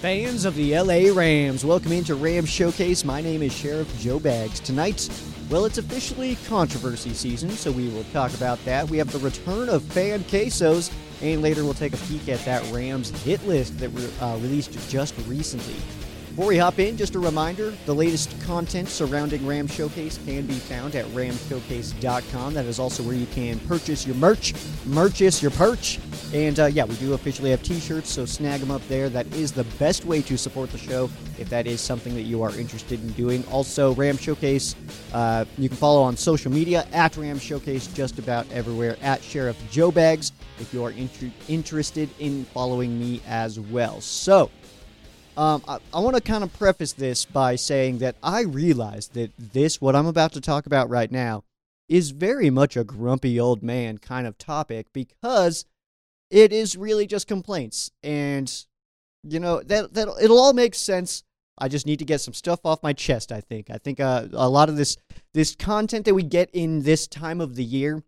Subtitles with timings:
[0.00, 3.04] Fans of the LA Rams, welcome into Rams Showcase.
[3.04, 4.60] My name is Sheriff Joe Bags.
[4.60, 5.10] Tonight,
[5.50, 8.88] well, it's officially controversy season, so we will talk about that.
[8.88, 12.62] We have the return of fan quesos, and later we'll take a peek at that
[12.72, 15.74] Rams hit list that re- uh, released just recently.
[16.38, 20.54] Before we hop in, just a reminder the latest content surrounding Ram Showcase can be
[20.54, 22.54] found at ramshowcase.com.
[22.54, 24.54] That is also where you can purchase your merch,
[24.94, 25.98] purchase your perch.
[26.32, 29.08] And uh, yeah, we do officially have t shirts, so snag them up there.
[29.08, 32.40] That is the best way to support the show if that is something that you
[32.44, 33.44] are interested in doing.
[33.50, 34.76] Also, Ram Showcase,
[35.12, 39.60] uh, you can follow on social media at Ram Showcase just about everywhere, at Sheriff
[39.72, 40.30] Joe Bags
[40.60, 44.00] if you are inter- interested in following me as well.
[44.00, 44.50] So,
[45.38, 49.30] um, I, I want to kind of preface this by saying that I realize that
[49.38, 51.44] this, what I'm about to talk about right now,
[51.88, 55.64] is very much a grumpy old man kind of topic because
[56.28, 57.92] it is really just complaints.
[58.02, 58.52] And,
[59.22, 61.22] you know, that, that it'll all make sense.
[61.56, 63.70] I just need to get some stuff off my chest, I think.
[63.70, 64.96] I think uh, a lot of this
[65.34, 68.02] this content that we get in this time of the year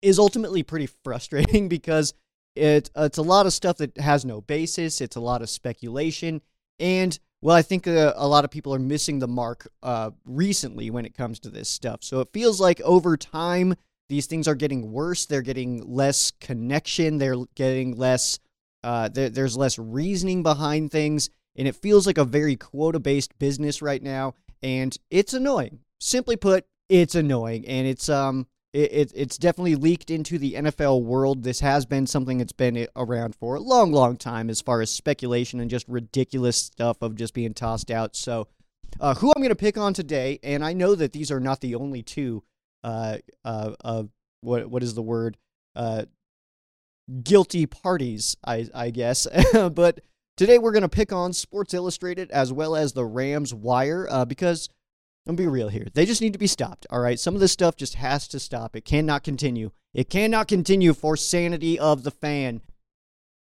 [0.00, 2.14] is ultimately pretty frustrating because
[2.54, 5.00] it, it's a lot of stuff that has no basis.
[5.00, 6.42] It's a lot of speculation.
[6.78, 10.90] And, well, I think uh, a lot of people are missing the mark uh, recently
[10.90, 12.02] when it comes to this stuff.
[12.02, 13.74] So it feels like over time,
[14.08, 15.26] these things are getting worse.
[15.26, 17.18] They're getting less connection.
[17.18, 18.38] They're getting less,
[18.82, 21.30] uh, there, there's less reasoning behind things.
[21.56, 24.34] And it feels like a very quota based business right now.
[24.62, 25.80] And it's annoying.
[26.00, 27.66] Simply put, it's annoying.
[27.66, 31.42] And it's, um, it, it, it's definitely leaked into the NFL world.
[31.42, 34.90] This has been something that's been around for a long, long time as far as
[34.90, 38.16] speculation and just ridiculous stuff of just being tossed out.
[38.16, 38.48] So,
[38.98, 41.60] uh, who I'm going to pick on today, and I know that these are not
[41.60, 42.42] the only two,
[42.82, 44.04] uh, uh, uh
[44.40, 45.36] what what is the word,
[45.76, 46.04] uh,
[47.22, 50.00] guilty parties, I I guess, but
[50.36, 54.24] today we're going to pick on Sports Illustrated as well as the Rams Wire, uh,
[54.24, 54.68] because
[55.26, 55.86] I'm be real here.
[55.94, 56.86] They just need to be stopped.
[56.90, 57.18] All right.
[57.18, 58.74] Some of this stuff just has to stop.
[58.74, 59.70] It cannot continue.
[59.94, 62.60] It cannot continue for sanity of the fan.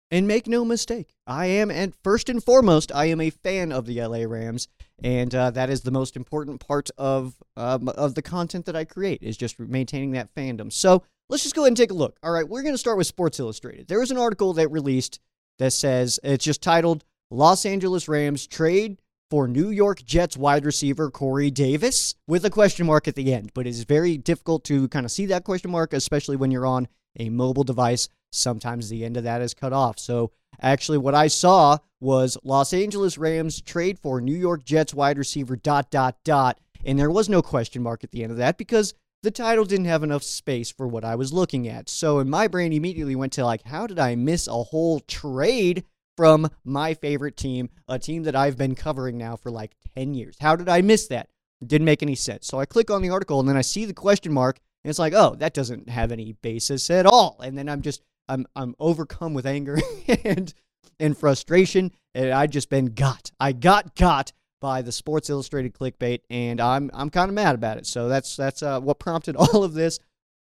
[0.09, 3.85] And make no mistake, I am, and first and foremost, I am a fan of
[3.85, 4.69] the LA Rams,
[5.03, 8.85] and uh, that is the most important part of um, of the content that I
[8.85, 10.71] create is just maintaining that fandom.
[10.71, 12.17] So let's just go ahead and take a look.
[12.23, 13.89] All right, we're going to start with Sports Illustrated.
[13.89, 15.19] There is an article that released
[15.59, 18.99] that says it's just titled "Los Angeles Rams Trade
[19.29, 23.51] for New York Jets wide receiver Corey Davis with a question mark at the end.
[23.53, 26.87] But it's very difficult to kind of see that question mark, especially when you're on
[27.19, 28.09] a mobile device.
[28.31, 29.99] Sometimes the end of that is cut off.
[29.99, 35.17] So actually, what I saw was Los Angeles Rams trade for New York Jets wide
[35.17, 36.59] receiver dot dot dot.
[36.85, 38.93] And there was no question mark at the end of that because
[39.23, 41.89] the title didn't have enough space for what I was looking at.
[41.89, 45.85] So in my brain immediately went to like, how did I miss a whole trade
[46.17, 50.35] from my favorite team, a team that I've been covering now for like 10 years.
[50.41, 51.29] How did I miss that?
[51.61, 52.47] It didn't make any sense.
[52.47, 54.99] So I click on the article and then I see the question mark and it's
[54.99, 58.75] like, "Oh, that doesn't have any basis at all." And then I'm just I'm I'm
[58.79, 59.79] overcome with anger
[60.23, 60.53] and
[60.99, 63.31] and frustration and I just been got.
[63.39, 67.77] I got got by the Sports Illustrated clickbait and I'm I'm kind of mad about
[67.77, 67.85] it.
[67.85, 69.99] So that's that's uh, what prompted all of this.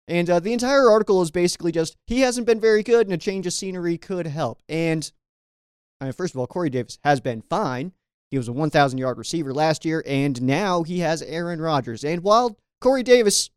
[0.07, 3.17] And uh, the entire article is basically just he hasn't been very good and a
[3.17, 4.61] change of scenery could help.
[4.67, 5.09] And
[6.03, 7.93] I mean, first of all, Corey Davis has been fine.
[8.29, 12.03] He was a 1,000 yard receiver last year, and now he has Aaron Rodgers.
[12.03, 13.49] And while Corey Davis,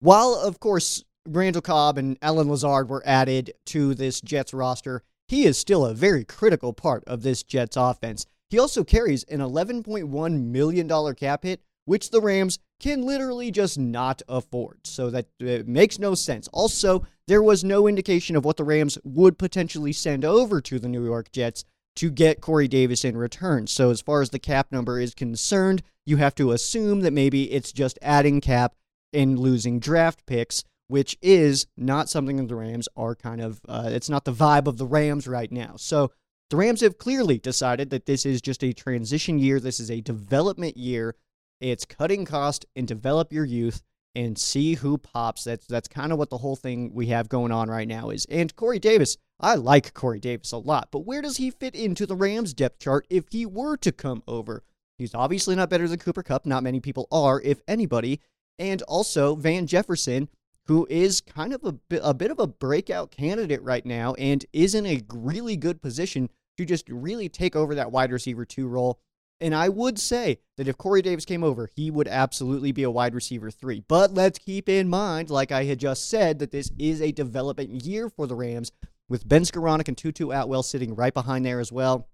[0.00, 5.44] while of course Randall Cobb and Allen Lazard were added to this Jets roster, he
[5.44, 8.24] is still a very critical part of this Jets offense.
[8.48, 14.20] He also carries an $11.1 million cap hit, which the Rams can literally just not
[14.28, 14.86] afford.
[14.86, 15.26] So that
[15.66, 16.46] makes no sense.
[16.48, 20.88] Also, there was no indication of what the Rams would potentially send over to the
[20.88, 21.64] New York Jets
[21.96, 23.66] to get Corey Davis in return.
[23.66, 27.50] So, as far as the cap number is concerned, you have to assume that maybe
[27.50, 28.74] it's just adding cap
[29.12, 33.88] and losing draft picks, which is not something that the Rams are kind of, uh,
[33.90, 35.74] it's not the vibe of the Rams right now.
[35.76, 36.12] So,
[36.50, 39.58] the Rams have clearly decided that this is just a transition year.
[39.58, 41.14] This is a development year.
[41.60, 43.82] It's cutting cost and develop your youth
[44.14, 45.44] and see who pops.
[45.44, 48.26] That's that's kind of what the whole thing we have going on right now is.
[48.26, 52.06] And Corey Davis, I like Corey Davis a lot, but where does he fit into
[52.06, 54.64] the Rams depth chart if he were to come over?
[54.98, 56.44] He's obviously not better than Cooper Kupp.
[56.44, 58.20] Not many people are, if anybody.
[58.58, 60.28] And also Van Jefferson,
[60.66, 64.44] who is kind of a bit, a bit of a breakout candidate right now and
[64.52, 68.66] is in a really good position to just really take over that wide receiver two
[68.66, 68.98] role.
[69.40, 72.90] And I would say that if Corey Davis came over, he would absolutely be a
[72.90, 73.84] wide receiver three.
[73.86, 77.84] But let's keep in mind, like I had just said, that this is a development
[77.84, 78.72] year for the Rams
[79.08, 82.08] with Ben Skowronek and Tutu Atwell sitting right behind there as well.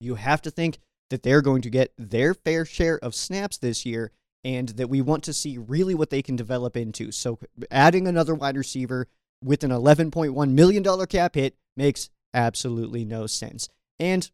[0.00, 0.78] You have to think
[1.10, 4.12] that they're going to get their fair share of snaps this year
[4.42, 7.12] and that we want to see really what they can develop into.
[7.12, 7.38] So
[7.70, 9.08] adding another wide receiver
[9.42, 13.68] with an $11.1 million cap hit makes absolutely no sense.
[13.98, 14.30] And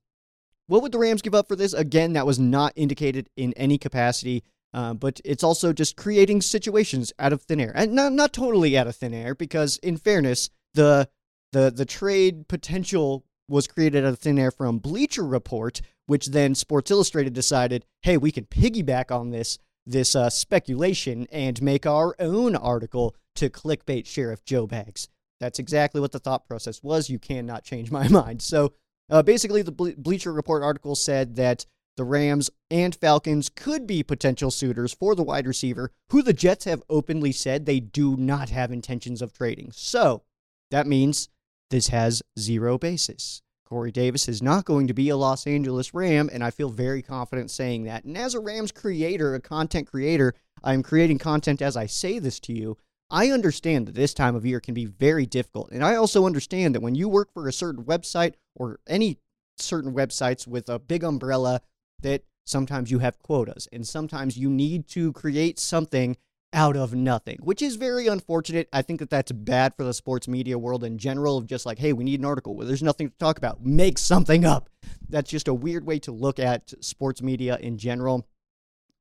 [0.73, 1.75] what would the Rams give up for this?
[1.75, 4.43] Again, that was not indicated in any capacity.
[4.73, 8.79] Uh, but it's also just creating situations out of thin air, and not not totally
[8.79, 11.07] out of thin air, because in fairness, the
[11.53, 16.55] the the trade potential was created out of thin air from Bleacher Report, which then
[16.55, 22.17] Sports Illustrated decided, hey, we can piggyback on this this uh, speculation and make our
[22.19, 25.07] own article to clickbait Sheriff Joe Bags.
[25.39, 27.11] That's exactly what the thought process was.
[27.11, 28.41] You cannot change my mind.
[28.41, 28.73] So
[29.13, 31.67] uh, basically, the Ble- Bleacher Report article said that
[31.99, 36.65] the Rams and Falcons could be potential suitors for the wide receiver, who the Jets
[36.65, 39.71] have openly said they do not have intentions of trading.
[39.73, 40.23] So
[40.71, 41.29] that means
[41.71, 43.43] this has zero basis.
[43.67, 47.03] Corey Davis is not going to be a Los Angeles Ram, and I feel very
[47.03, 48.05] confident saying that.
[48.05, 50.35] And as a Rams creator, a content creator,
[50.65, 52.79] I'm creating content as I say this to you.
[53.13, 55.71] I understand that this time of year can be very difficult.
[55.71, 59.19] And I also understand that when you work for a certain website or any
[59.59, 61.61] certain websites with a big umbrella,
[62.01, 66.17] that sometimes you have quotas and sometimes you need to create something
[66.55, 68.67] out of nothing, which is very unfortunate.
[68.73, 71.79] I think that that's bad for the sports media world in general of just like,
[71.79, 73.65] hey, we need an article where there's nothing to talk about.
[73.65, 74.71] Make something up.
[75.09, 78.27] That's just a weird way to look at sports media in general.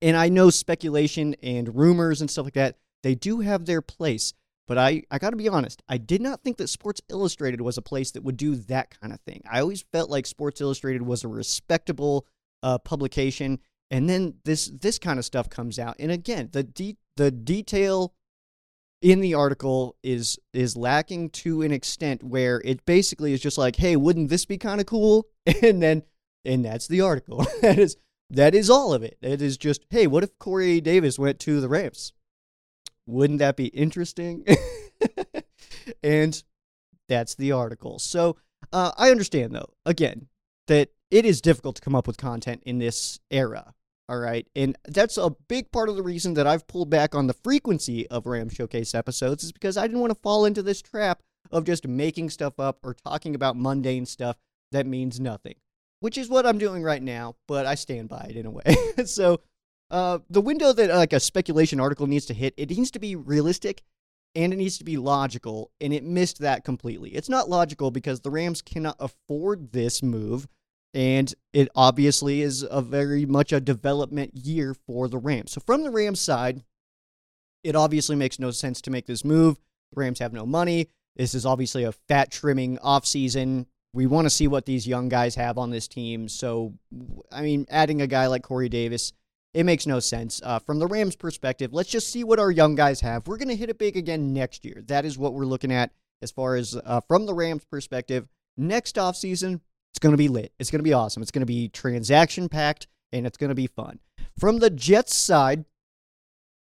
[0.02, 4.34] And I know speculation and rumors and stuff like that they do have their place.
[4.68, 7.78] But I, I got to be honest, I did not think that Sports Illustrated was
[7.78, 9.42] a place that would do that kind of thing.
[9.50, 12.26] I always felt like Sports Illustrated was a respectable
[12.64, 13.60] uh, publication,
[13.90, 15.96] and then this this kind of stuff comes out.
[16.00, 18.14] And again, the de- the detail
[19.02, 23.76] in the article is is lacking to an extent where it basically is just like,
[23.76, 25.28] hey, wouldn't this be kind of cool?
[25.64, 26.04] And then
[26.46, 27.46] and that's the article.
[27.62, 27.98] that is
[28.30, 29.18] that is all of it.
[29.22, 32.14] It is just, hey, what if Corey Davis went to the Rams?
[33.06, 34.46] Wouldn't that be interesting?
[36.04, 36.42] and
[37.10, 38.00] that's the article.
[38.00, 38.38] So
[38.72, 40.28] uh, I understand, though, again,
[40.68, 43.74] that it is difficult to come up with content in this era.
[44.08, 44.48] All right.
[44.56, 48.08] And that's a big part of the reason that I've pulled back on the frequency
[48.08, 51.22] of Ram Showcase episodes, is because I didn't want to fall into this trap
[51.52, 54.38] of just making stuff up or talking about mundane stuff
[54.72, 55.56] that means nothing,
[56.00, 58.76] which is what I'm doing right now, but I stand by it in a way.
[59.06, 59.42] so
[59.92, 63.16] uh, the window that like a speculation article needs to hit, it needs to be
[63.16, 63.84] realistic
[64.34, 67.10] and it needs to be logical, and it missed that completely.
[67.10, 70.48] It's not logical because the Rams cannot afford this move,
[70.94, 75.52] and it obviously is a very much a development year for the Rams.
[75.52, 76.64] So from the Rams side,
[77.66, 79.60] it obviously makes no sense to make this move.
[79.92, 80.88] The Rams have no money.
[81.18, 83.66] This is obviously a fat trimming offseason.
[83.94, 86.30] We want to see what these young guys have on this team.
[86.30, 86.74] So,
[87.34, 89.12] I mean, adding a guy like Corey Davis
[89.54, 90.42] it makes no sense.
[90.44, 93.28] Uh, from the Rams' perspective, let's just see what our young guys have.
[93.28, 94.82] We're going to hit it big again next year.
[94.88, 95.92] That is what we're looking at
[96.22, 98.28] as far as uh, from the Rams' perspective.
[98.58, 99.60] Next offseason,
[99.92, 100.54] it's going to be lit.
[100.60, 101.22] It's going to be awesome.
[101.22, 104.00] It's going to be transaction packed and it's going to be fun.
[104.40, 105.66] From the Jets side,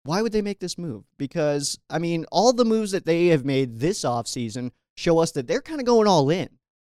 [0.05, 1.05] why would they make this move?
[1.17, 5.47] Because, I mean, all the moves that they have made this offseason show us that
[5.47, 6.49] they're kind of going all in.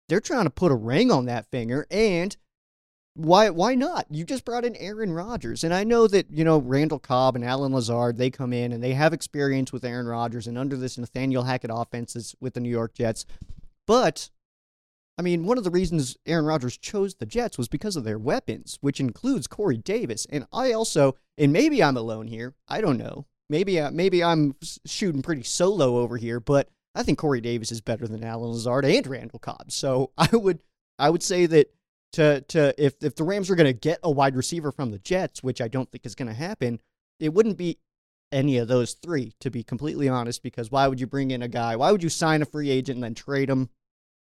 [0.08, 2.36] They're trying to put a ring on that finger and
[3.24, 4.06] why why not?
[4.10, 5.64] You just brought in Aaron Rodgers.
[5.64, 8.82] And I know that, you know, Randall Cobb and Allen Lazard, they come in and
[8.82, 12.70] they have experience with Aaron Rodgers and under this Nathaniel Hackett offenses with the New
[12.70, 13.26] York Jets.
[13.86, 14.30] But
[15.18, 18.18] I mean, one of the reasons Aaron Rodgers chose the Jets was because of their
[18.18, 20.26] weapons, which includes Corey Davis.
[20.30, 22.54] And I also and maybe I'm alone here.
[22.68, 23.26] I don't know.
[23.48, 24.54] Maybe uh, maybe I'm
[24.86, 28.84] shooting pretty solo over here, but I think Corey Davis is better than Allen Lazard
[28.84, 29.70] and Randall Cobb.
[29.70, 30.62] So I would
[30.98, 31.72] I would say that
[32.12, 34.98] to to if if the Rams are going to get a wide receiver from the
[34.98, 36.80] Jets, which I don't think is going to happen,
[37.18, 37.78] it wouldn't be
[38.32, 41.48] any of those three to be completely honest because why would you bring in a
[41.48, 41.76] guy?
[41.76, 43.70] Why would you sign a free agent and then trade him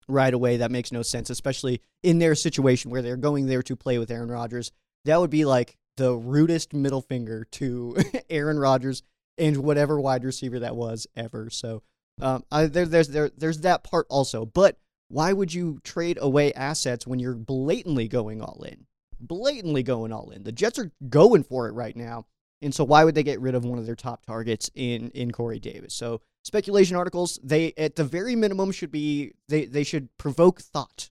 [0.08, 0.58] right away?
[0.58, 4.10] That makes no sense, especially in their situation where they're going there to play with
[4.10, 4.72] Aaron Rodgers.
[5.04, 7.96] That would be like the rudest middle finger to
[8.30, 9.02] Aaron Rodgers
[9.38, 11.50] and whatever wide receiver that was ever.
[11.50, 11.82] So
[12.20, 14.44] um, I, there, there's there, there's that part also.
[14.44, 14.78] But
[15.12, 18.86] why would you trade away assets when you're blatantly going all in?
[19.20, 20.42] Blatantly going all in.
[20.42, 22.24] The Jets are going for it right now.
[22.62, 25.30] And so why would they get rid of one of their top targets in in
[25.30, 25.92] Corey Davis?
[25.92, 31.10] So speculation articles, they at the very minimum should be they they should provoke thought.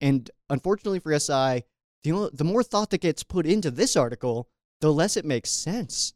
[0.00, 1.62] And unfortunately for SI,
[2.02, 4.48] the the more thought that gets put into this article,
[4.80, 6.14] the less it makes sense.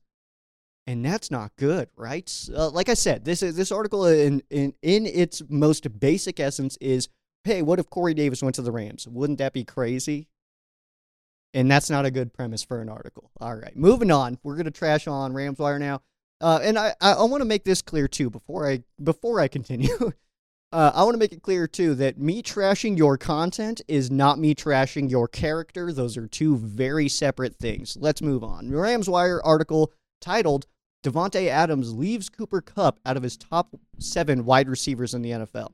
[0.87, 2.33] And that's not good, right?
[2.55, 6.76] Uh, like I said, this is this article in, in in its most basic essence
[6.81, 7.09] is,
[7.43, 9.09] hey, what if Corey Davis went to the Rams?
[9.09, 10.28] Wouldn't that be crazy?
[11.55, 13.31] And that's not a good premise for an article.
[13.40, 14.38] All right, moving on.
[14.45, 16.02] We're gonna trash on Rams Wire now.
[16.40, 19.49] Uh, and I, I, I want to make this clear too before I before I
[19.49, 19.97] continue.
[20.73, 24.38] uh, I want to make it clear too that me trashing your content is not
[24.38, 25.93] me trashing your character.
[25.93, 27.97] Those are two very separate things.
[27.99, 28.71] Let's move on.
[28.71, 30.66] Rams Wire article titled
[31.06, 35.72] Davante Adams leaves Cooper Kupp out of his top seven wide receivers in the NFL,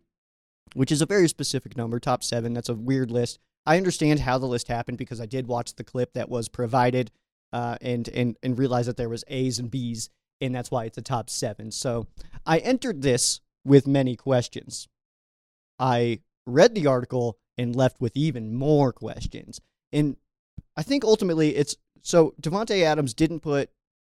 [0.74, 2.52] which is a very specific number, top seven.
[2.52, 3.38] That's a weird list.
[3.64, 7.10] I understand how the list happened because I did watch the clip that was provided
[7.50, 10.10] uh, and, and, and realized that there was A's and B's,
[10.42, 11.70] and that's why it's a top seven.
[11.70, 12.08] So
[12.44, 14.86] I entered this with many questions.
[15.78, 19.62] I read the article and left with even more questions.
[19.92, 20.16] And
[20.76, 23.70] I think ultimately it's so Davante Adams didn't put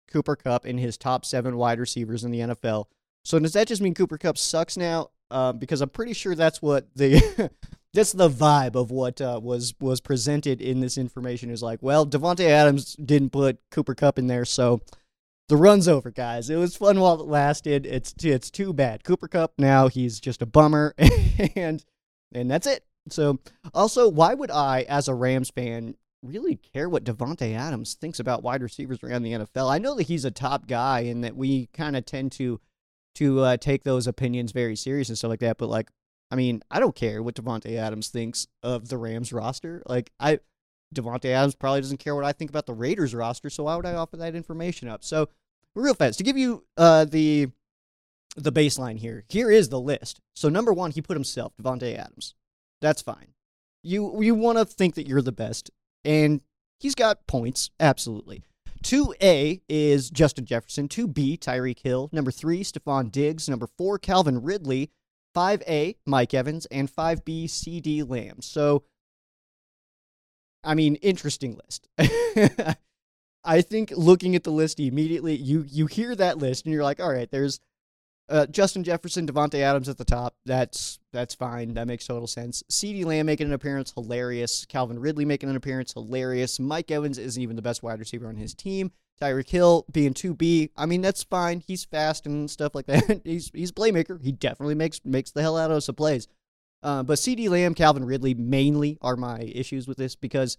[0.09, 2.85] Cooper Kupp in his top seven wide receivers in the NFL.
[3.23, 5.09] So does that just mean Cooper Kupp sucks now?
[5.31, 7.51] Uh, because I'm pretty sure that's what the
[7.93, 11.79] that's the vibe of what uh, was was presented in this information is like.
[11.81, 14.81] Well, Davante Adams didn't put Cooper Kupp in there, so
[15.49, 16.49] the run's over, guys.
[16.49, 17.85] It was fun while it lasted.
[17.85, 19.03] It's it's too bad.
[19.03, 20.95] Cooper Kupp now he's just a bummer,
[21.55, 21.83] and
[22.31, 22.83] and that's it.
[23.09, 23.39] So
[23.73, 28.43] also, why would I, as a Rams fan, really care what Davante Adams thinks about
[28.43, 29.71] wide receivers around the NFL.
[29.71, 32.59] I know that he's a top guy and that we kind of tend to
[33.15, 35.57] to uh, take those opinions very serious and stuff like that.
[35.57, 35.89] But like,
[36.31, 39.81] I mean, I don't care what Davante Adams thinks of the Rams roster.
[39.85, 40.39] Like, I
[40.93, 43.49] Davante Adams probably doesn't care what I think about the Raiders roster.
[43.49, 45.03] So why would I offer that information up?
[45.03, 45.29] So
[45.75, 47.49] real fast to give you uh, the
[48.35, 49.23] the baseline here.
[49.27, 50.19] Here is the list.
[50.35, 52.35] So number one, he put himself, Davante Adams.
[52.81, 53.33] That's fine.
[53.83, 55.71] You you want to think that you're the best
[56.03, 56.41] and
[56.79, 58.43] he's got points, absolutely.
[58.83, 60.87] 2A is Justin Jefferson.
[60.87, 62.09] 2B, Tyreek Hill.
[62.11, 63.49] Number 3, Stefon Diggs.
[63.49, 64.91] Number 4, Calvin Ridley.
[65.35, 66.65] 5A, Mike Evans.
[66.67, 68.41] And 5B, CeeDee Lamb.
[68.41, 68.83] So,
[70.63, 71.87] I mean, interesting list.
[73.43, 76.99] I think looking at the list immediately, you you hear that list and you're like,
[76.99, 77.59] all right, there's
[78.29, 80.35] uh, Justin Jefferson, Davante Adams at the top.
[80.45, 81.73] That's that's fine.
[81.73, 82.63] That makes total sense.
[82.71, 84.65] CeeDee Lamb making an appearance, hilarious.
[84.65, 86.59] Calvin Ridley making an appearance, hilarious.
[86.59, 88.91] Mike Evans isn't even the best wide receiver on his team.
[89.19, 90.69] Tyreek Hill being 2B.
[90.77, 91.59] I mean, that's fine.
[91.59, 93.21] He's fast and stuff like that.
[93.25, 94.21] he's he's playmaker.
[94.21, 96.27] He definitely makes makes the hell out of some plays.
[96.81, 100.57] Uh, but CeeDee Lamb, Calvin Ridley mainly are my issues with this because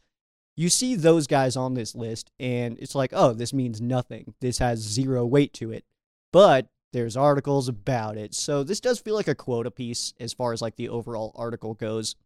[0.57, 4.35] you see those guys on this list and it's like, oh, this means nothing.
[4.41, 5.85] This has zero weight to it.
[6.33, 8.35] But there's articles about it.
[8.35, 11.75] So this does feel like a quota piece as far as like the overall article
[11.75, 12.17] goes.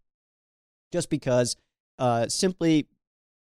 [0.92, 1.56] Just because
[1.98, 2.88] uh simply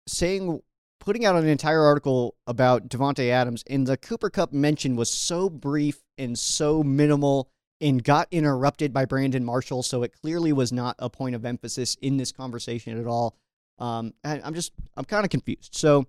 [0.07, 0.61] saying
[1.01, 5.49] putting out an entire article about Davante Adams and the Cooper Kupp mention was so
[5.49, 7.51] brief and so minimal
[7.81, 11.97] and got interrupted by Brandon Marshall, so it clearly was not a point of emphasis
[12.03, 13.37] in this conversation at all.
[13.79, 15.75] Um, I'm just I'm kind of confused.
[15.75, 16.07] So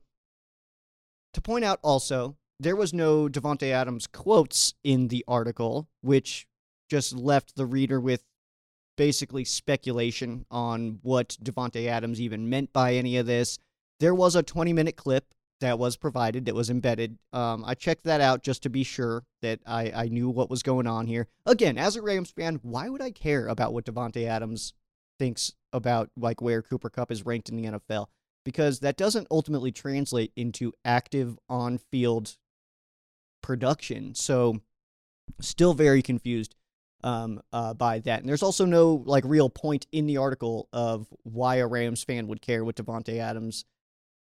[1.34, 6.46] to point out also there was no Davante Adams quotes in the article, which
[6.90, 8.24] just left the reader with
[8.98, 13.58] basically speculation on what Davante Adams even meant by any of this.
[14.00, 17.18] There was a 20 minute clip that was provided that was embedded.
[17.34, 20.62] Um, I checked that out just to be sure that I, I knew what was
[20.62, 21.28] going on here.
[21.48, 24.74] Again, as a Rams fan, why would I care about what Davante Adams
[25.18, 28.08] thinks about like where Cooper Kupp is ranked in the NFL?
[28.44, 32.38] Because that doesn't ultimately translate into active on field
[33.42, 34.16] production.
[34.16, 34.62] So,
[35.40, 36.56] still very confused
[37.04, 38.20] um, uh, by that.
[38.20, 42.28] And there's also no like real point in the article of why a Rams fan
[42.28, 43.66] would care what Davante Adams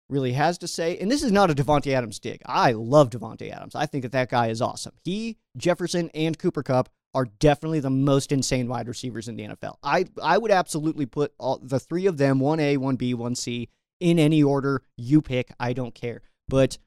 [0.09, 0.97] really has to say.
[0.97, 2.41] And this is not a Davante Adams dig.
[2.45, 3.75] I love Davante Adams.
[3.75, 4.93] I think that that guy is awesome.
[5.03, 9.75] He, Jefferson, and Cooper Kupp are definitely the most insane wide receivers in the NFL.
[9.83, 13.35] I I would absolutely put all the three of them, one A, one B, one
[13.35, 15.51] C, in any order you pick.
[15.59, 16.21] I don't care.
[16.47, 16.77] But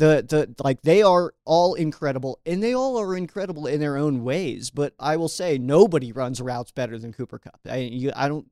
[0.00, 4.24] the the like they are all incredible and they all are incredible in their own
[4.24, 4.70] ways.
[4.70, 8.46] But I will say nobody runs routes better than Cooper Kupp I you, I don't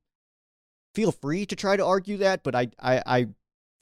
[0.95, 3.27] feel free to try to argue that, but I I, I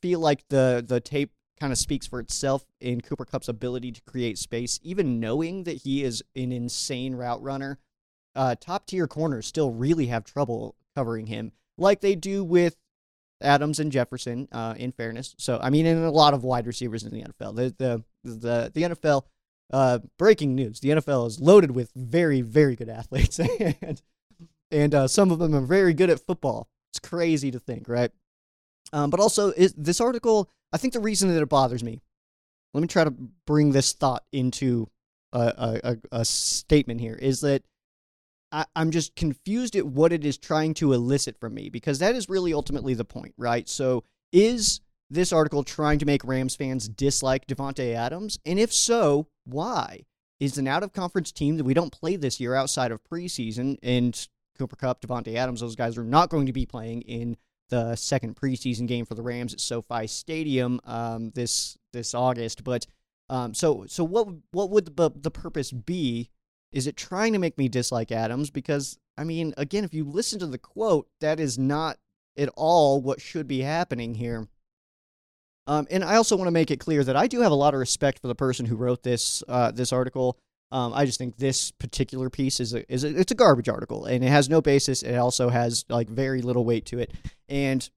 [0.00, 4.00] feel like the the tape kind of speaks for itself in Cooper Kupp's ability to
[4.02, 7.78] create space, even knowing that he is an insane route runner.
[8.36, 12.76] Uh, top tier corners still really have trouble covering him, like they do with
[13.40, 14.48] Adams and Jefferson.
[14.52, 17.56] Uh, in fairness, so I mean, in a lot of wide receivers in the NFL,
[17.56, 19.22] the the the, the NFL.
[19.72, 24.00] Uh, breaking news: the NFL is loaded with very very good athletes, and
[24.70, 26.68] and uh, some of them are very good at football.
[26.92, 28.10] It's crazy to think, right?
[28.92, 32.00] Um, but also, is, this article, I think the reason that it bothers me,
[32.74, 33.14] let me try to
[33.46, 34.88] bring this thought into
[35.32, 37.62] a, a, a statement here, is that
[38.52, 42.14] I, I'm just confused at what it is trying to elicit from me, because that
[42.14, 43.68] is really ultimately the point, right?
[43.68, 48.38] So, is this article trying to make Rams fans dislike Davante Adams?
[48.44, 50.06] And if so, why?
[50.38, 53.78] Is an out of conference team that we don't play this year outside of preseason
[53.82, 57.36] and Cooper Kupp, Davante Adams, those guys are not going to be playing in
[57.68, 62.64] the second preseason game for the Rams at SoFi Stadium um, this this August.
[62.64, 62.86] But
[63.28, 66.30] um, so so what what would the the purpose be?
[66.72, 68.50] Is it trying to make me dislike Adams?
[68.50, 71.98] Because I mean, again, if you listen to the quote, that is not
[72.36, 74.48] at all what should be happening here.
[75.66, 77.74] Um, and I also want to make it clear that I do have a lot
[77.74, 80.38] of respect for the person who wrote this uh, this article.
[80.70, 84.04] Um, I just think this particular piece is a, is a, it's a garbage article
[84.04, 85.02] and it has no basis.
[85.02, 87.12] It also has like very little weight to it,
[87.48, 87.88] and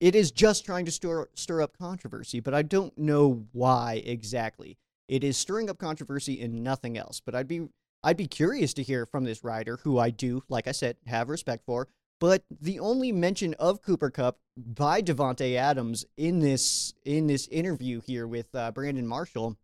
[0.00, 2.40] it is just trying to stir stir up controversy.
[2.40, 4.78] But I don't know why exactly.
[5.06, 7.20] It is stirring up controversy and nothing else.
[7.20, 7.68] But I'd be
[8.04, 11.28] I'd be curious to hear from this writer, who I do, like I said, have
[11.28, 11.88] respect for.
[12.20, 18.00] But the only mention of Cooper Kupp by Davante Adams in this in this interview
[18.00, 19.56] here with uh, Brandon Marshall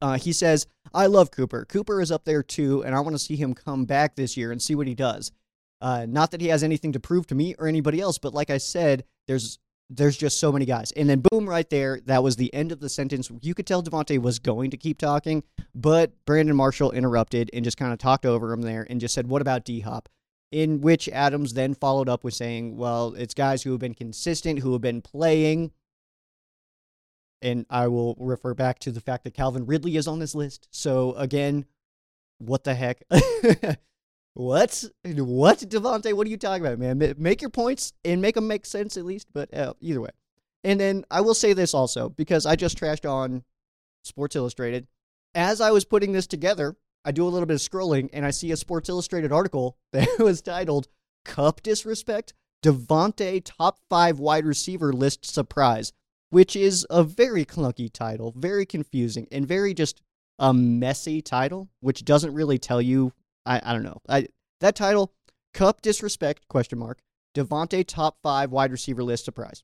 [0.00, 1.64] uh, he says, I love Cooper.
[1.64, 4.52] Cooper is up there too, and I want to see him come back this year
[4.52, 5.32] and see what he does.
[5.80, 8.50] Uh, not that he has anything to prove to me or anybody else, but like
[8.50, 10.90] I said, there's there's just so many guys.
[10.92, 13.30] And then boom, right there, that was the end of the sentence.
[13.40, 15.44] You could tell Davante was going to keep talking,
[15.76, 19.28] but Brandon Marshall interrupted and just kind of talked over him there and just said,
[19.28, 20.08] What about D Hop?
[20.50, 24.60] In which Adams then followed up with saying, Well, it's guys who have been consistent,
[24.60, 25.72] who have been playing,
[27.42, 30.66] and I will refer back to the fact that Calvin Ridley is on this list.
[30.70, 31.66] So again,
[32.38, 33.02] what the heck?
[34.32, 34.82] what?
[35.04, 36.14] What, Davante?
[36.14, 37.14] What are you talking about, man?
[37.18, 39.28] Make your points and make them make sense at least.
[39.34, 40.10] But uh, either way,
[40.64, 43.44] and then I will say this also because I just trashed on
[44.04, 44.86] Sports Illustrated.
[45.36, 48.32] As I was putting this together, I do a little bit of scrolling and I
[48.32, 50.88] see a Sports Illustrated article that was titled
[51.24, 55.92] Kupp Disrespect." Davante top five wide receiver list surprise
[56.30, 60.02] which is a very clunky title, very confusing, and very just
[60.38, 63.12] a messy title, which doesn't really tell you.
[63.44, 64.00] I, I don't know.
[64.08, 64.28] I,
[64.60, 65.12] that title,
[65.54, 66.98] Kupp disrespect question mark
[67.34, 69.62] Davante top five wide receiver list surprise.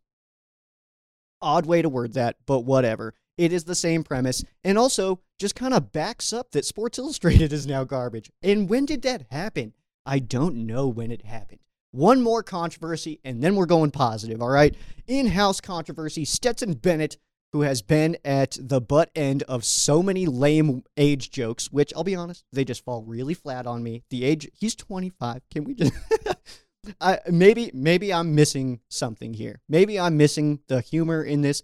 [1.41, 3.15] Odd way to word that, but whatever.
[3.39, 7.53] It is the same premise, and also just kind of backs up that Sports Illustrated
[7.53, 8.31] is now garbage.
[8.43, 9.73] And when did that happen?
[10.05, 11.61] I don't know when it happened.
[11.93, 14.75] One more controversy, and then we're going positive, all right?
[15.07, 17.19] In house controversy Stetson Bennett,
[17.53, 22.05] who has been at the butt end of so many lame age jokes, which I'll
[22.05, 24.05] be honest, they just fall really flat on me.
[24.11, 25.43] The age, he's 25.
[25.51, 25.93] Can we just.
[27.01, 29.61] I, maybe maybe I'm missing something here.
[29.69, 31.63] Maybe I'm missing the humor in this.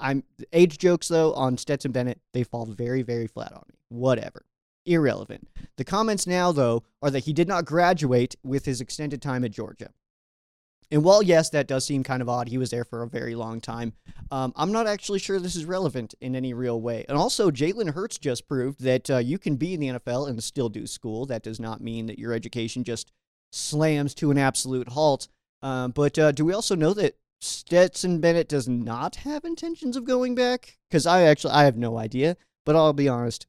[0.00, 3.76] I'm age jokes though on Stetson Bennett, they fall very very flat on me.
[3.88, 4.44] Whatever
[4.86, 5.48] irrelevant.
[5.76, 9.50] The comments now, though, are that he did not graduate with his extended time at
[9.50, 9.90] Georgia.
[10.92, 13.36] And while, yes, that does seem kind of odd, he was there for a very
[13.36, 13.92] long time.
[14.32, 17.04] Um, I'm not actually sure this is relevant in any real way.
[17.08, 20.42] And also, Jalen Hurts just proved that uh, you can be in the NFL and
[20.42, 21.26] still do school.
[21.26, 23.12] That does not mean that your education just
[23.52, 25.28] slams to an absolute halt.
[25.62, 30.04] Um, but uh, do we also know that Stetson Bennett does not have intentions of
[30.04, 30.78] going back?
[30.88, 32.36] Because I actually I have no idea.
[32.66, 33.46] But I'll be honest,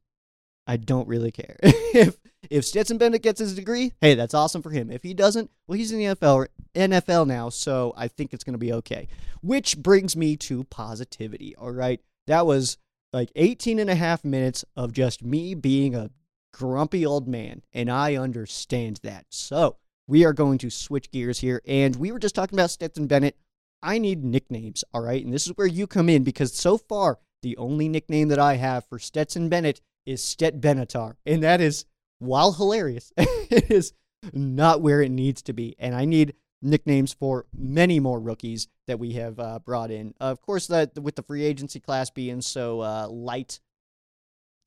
[0.66, 1.58] I don't really care.
[1.62, 2.18] if
[2.50, 4.90] if Stetson Bennett gets his degree, hey, that's awesome for him.
[4.90, 8.54] If he doesn't, well, he's in the NFL NFL now, so I think it's going
[8.54, 9.08] to be okay.
[9.42, 11.56] Which brings me to positivity.
[11.56, 12.00] All right.
[12.28, 12.78] That was
[13.12, 16.12] like 18 and a half minutes of just me being a
[16.54, 19.26] grumpy old man, and I understand that.
[19.30, 19.78] So,
[20.08, 23.38] we are going to switch gears here, and we were just talking about Stetson Bennett
[23.84, 25.24] I need nicknames, all right?
[25.24, 28.56] And this is where you come in because so far, the only nickname that I
[28.56, 31.16] have for Stetson Bennett is Stet Benatar.
[31.26, 31.86] And that is,
[32.20, 33.94] while hilarious, it is
[34.34, 35.76] not where it needs to be.
[35.80, 40.14] And I need nicknames for many more rookies that we have uh, brought in.
[40.20, 43.60] Of course, that with the free agency class being so uh, light,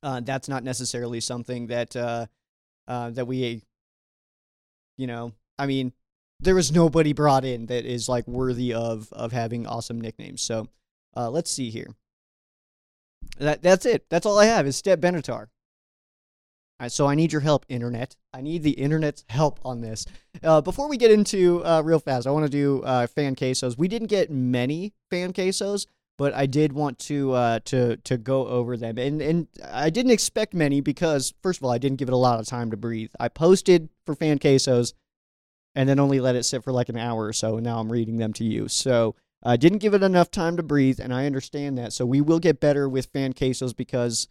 [0.03, 2.27] uh, that's not necessarily something that uh,
[2.89, 3.63] uh, that we,
[4.97, 5.93] you know, I mean,
[6.41, 10.43] there was nobody brought in that is like worthy of of having awesome nicknames.
[10.43, 10.69] So
[11.17, 11.95] uh, let's see here.
[13.39, 14.09] That that's it.
[14.11, 15.49] That's all I have is Stet Benatar.
[16.81, 18.17] Right, so I need your help, internet.
[18.33, 20.07] I need the internet's help on this.
[20.43, 23.79] Uh, before we get into uh, real fast, I want to do uh, fan quesos.
[23.79, 25.87] We didn't get many fan quesos,
[26.19, 30.13] but I did want to uh, to to go over them, and and I didn't
[30.13, 32.77] expect many because first of all, I didn't give it a lot of time to
[32.77, 33.11] breathe.
[33.21, 34.93] I posted for fan quesos,
[35.75, 37.91] and then only let it sit for like an hour or so, and now I'm
[37.91, 38.69] reading them to you.
[38.69, 41.93] So I didn't give it enough time to breathe, and I understand that.
[41.93, 44.29] So we will get better with fan cases because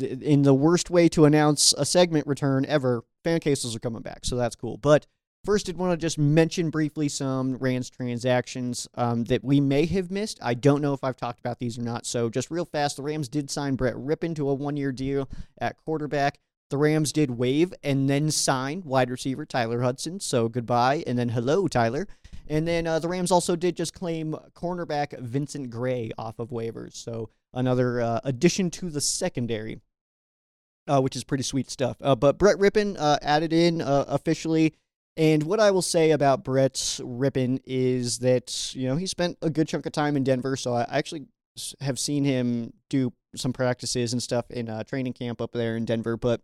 [0.00, 4.20] in the worst way to announce a segment return ever, fan cases are coming back,
[4.24, 4.76] so that's cool.
[4.76, 5.06] But
[5.44, 10.10] first, did want to just mention briefly some Rams transactions um, that we may have
[10.10, 10.38] missed.
[10.42, 12.06] I don't know if I've talked about these or not.
[12.06, 15.28] So just real fast, the Rams did sign Brett Rypien to a one-year deal
[15.58, 16.38] at quarterback.
[16.70, 20.20] The Rams did waive and then sign wide receiver Tyler Hudson.
[20.20, 22.06] So goodbye and then hello Tyler.
[22.48, 26.94] And then uh, the Rams also did just claim cornerback Vincent Gray off of waivers.
[26.94, 29.80] So another uh, addition to the secondary,
[30.86, 31.96] uh, which is pretty sweet stuff.
[32.00, 34.74] Uh, but Brett Rypien uh, added in uh, officially.
[35.16, 39.50] And what I will say about Brett Rypien is that, you know, he spent a
[39.50, 40.56] good chunk of time in Denver.
[40.56, 41.26] So I actually
[41.80, 46.16] have seen him do some practices and stuff in training camp up there in Denver.
[46.16, 46.40] But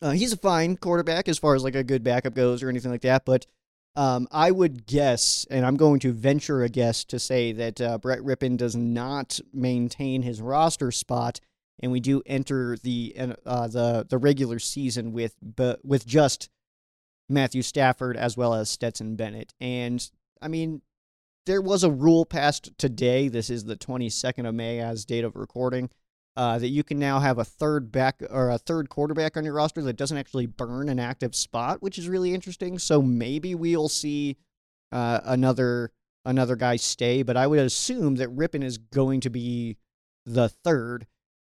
[0.00, 2.90] uh, he's a fine quarterback as far as like a good backup goes or anything
[2.90, 3.24] like that.
[3.24, 3.46] But
[3.94, 7.98] um, I would guess, and I'm going to venture a guess to say that uh,
[7.98, 11.40] Brett Rypien does not maintain his roster spot,
[11.80, 16.48] and we do enter the uh, the the regular season with but with just
[17.28, 19.52] Matthew Stafford as well as Stetson Bennett.
[19.60, 20.80] And I mean,
[21.44, 23.28] there was a rule passed today.
[23.28, 25.90] This is the 22nd of May as date of recording
[26.36, 29.54] uh, that you can now have a third back or a third quarterback on your
[29.54, 32.78] roster that doesn't actually burn an active spot, which is really interesting.
[32.78, 34.36] So maybe we'll see
[34.90, 35.92] uh, another
[36.24, 39.76] another guy stay, but I would assume that Rypien is going to be
[40.24, 41.06] the third.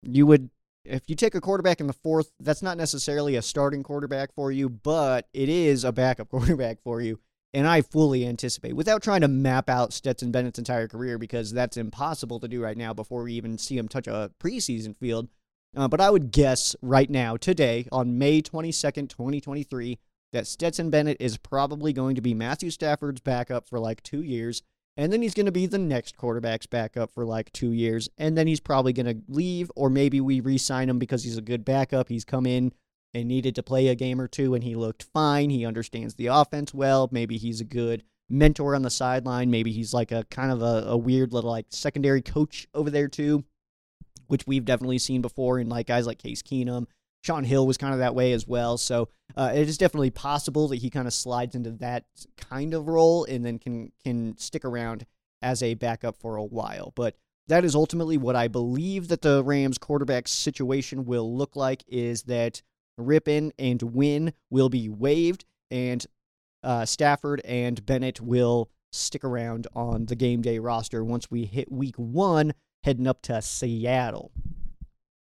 [0.02, 0.50] You would
[0.84, 4.50] if you take a quarterback in the fourth, that's not necessarily a starting quarterback for
[4.50, 7.18] you, but it is a backup quarterback for you.
[7.54, 11.78] And I fully anticipate, without trying to map out Stetson Bennett's entire career, because that's
[11.78, 15.28] impossible to do right now before we even see him touch a preseason field.
[15.76, 19.98] Uh, but I would guess right now, today, on May 22nd, 2023,
[20.32, 24.62] that Stetson Bennett is probably going to be Matthew Stafford's backup for like two years.
[24.96, 28.08] And then he's going to be the next quarterback's backup for like two years.
[28.18, 31.38] And then he's probably going to leave, or maybe we re sign him because he's
[31.38, 32.08] a good backup.
[32.08, 32.72] He's come in
[33.14, 35.50] and needed to play a game or two and he looked fine.
[35.50, 37.08] He understands the offense well.
[37.10, 39.50] Maybe he's a good mentor on the sideline.
[39.50, 43.08] Maybe he's like a kind of a, a weird little like secondary coach over there
[43.08, 43.44] too,
[44.26, 46.86] which we've definitely seen before in like guys like Case Keenum.
[47.24, 48.78] Shaun Hill was kind of that way as well.
[48.78, 52.04] So uh, it is definitely possible that he kind of slides into that
[52.36, 55.04] kind of role and then can can stick around
[55.42, 56.92] as a backup for a while.
[56.94, 57.16] But
[57.48, 62.24] that is ultimately what I believe that the Rams quarterback situation will look like is
[62.24, 62.62] that
[62.98, 66.04] Rypien and Winn will be waived, and
[66.62, 71.70] uh, Stafford and Bennett will stick around on the game day roster once we hit
[71.70, 74.32] week one, heading up to Seattle.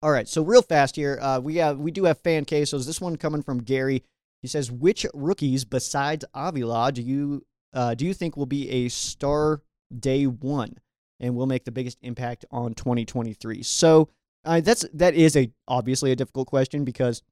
[0.02, 2.86] All right, so real fast here, uh, we have we do have fan cases.
[2.86, 4.02] This one coming from Gary.
[4.40, 7.44] He says, "Which rookies besides Avila do you
[7.74, 9.60] uh, do you think will be a star
[9.96, 10.78] day one
[11.18, 14.08] and will make the biggest impact on 2023?" So
[14.46, 17.22] uh, that's that is a obviously a difficult question because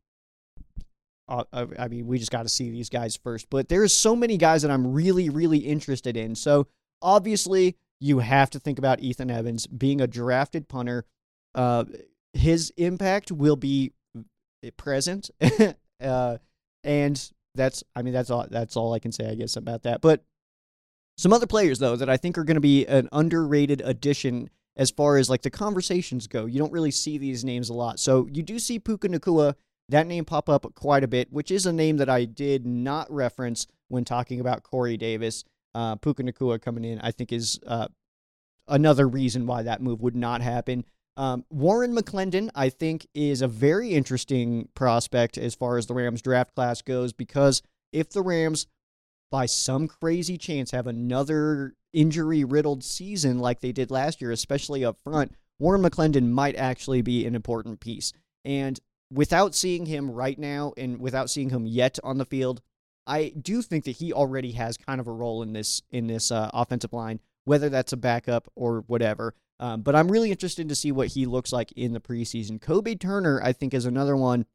[1.28, 3.48] uh, I mean, we just got to see these guys first.
[3.50, 6.34] But there's so many guys that I'm really, really interested in.
[6.34, 6.66] So
[7.02, 11.04] obviously, you have to think about Ethan Evans being a drafted punter.
[11.54, 11.84] Uh,
[12.32, 13.92] his impact will be
[14.76, 15.30] present,
[16.02, 16.38] uh,
[16.84, 20.00] and that's I mean that's all that's all I can say I guess about that.
[20.00, 20.24] But
[21.16, 24.90] some other players though that I think are going to be an underrated addition as
[24.90, 26.46] far as like the conversations go.
[26.46, 27.98] You don't really see these names a lot.
[27.98, 29.54] So you do see Puka Nacua
[29.88, 33.10] that name pop up quite a bit, which is a name that I did not
[33.10, 35.44] reference when talking about Corey Davis.
[35.74, 37.88] Uh, Puka Nacua coming in, I think, is uh,
[38.66, 40.84] another reason why that move would not happen.
[41.16, 46.22] Um, Warren McClendon, I think, is a very interesting prospect as far as the Rams
[46.22, 48.66] draft class goes because if the Rams
[49.30, 54.84] by some crazy chance have another injury riddled season like they did last year, especially
[54.84, 58.12] up front, Warren McClendon might actually be an important piece.
[58.44, 58.78] And
[59.10, 62.60] without seeing him right now and without seeing him yet on the field,
[63.06, 66.30] I do think that he already has kind of a role in this in this
[66.30, 69.34] uh, offensive line, whether that's a backup or whatever.
[69.60, 72.60] Um, but I'm really interested to see what he looks like in the preseason.
[72.60, 74.46] Kobie Turner, I think, is another one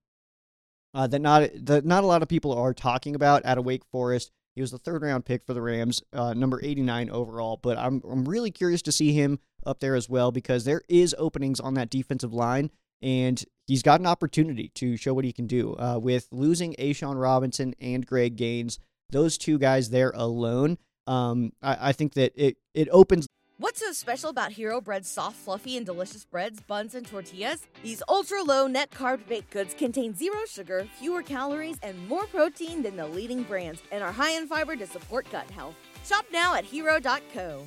[0.94, 3.84] uh, that not that not a lot of people are talking about out of Wake
[3.86, 4.32] Forest.
[4.56, 7.58] He was the third round pick for the Rams, uh, number 89 overall.
[7.62, 11.16] But I'm I'm really curious to see him up there as well because there is
[11.18, 12.70] openings on that defensive line,
[13.02, 15.76] and he's got an opportunity to show what he can do.
[15.78, 21.90] Uh, with losing A'Shawn Robinson and Greg Gaines, those two guys there alone, um, I,
[21.90, 23.28] I think that it it opens
[23.60, 27.66] What's so special about Hero Bread's soft, fluffy, and delicious breads, buns, and tortillas?
[27.82, 32.82] These ultra low net carb baked goods contain zero sugar, fewer calories, and more protein
[32.82, 35.76] than the leading brands, and are high in fiber to support gut health.
[36.04, 37.64] Shop now at hero.co.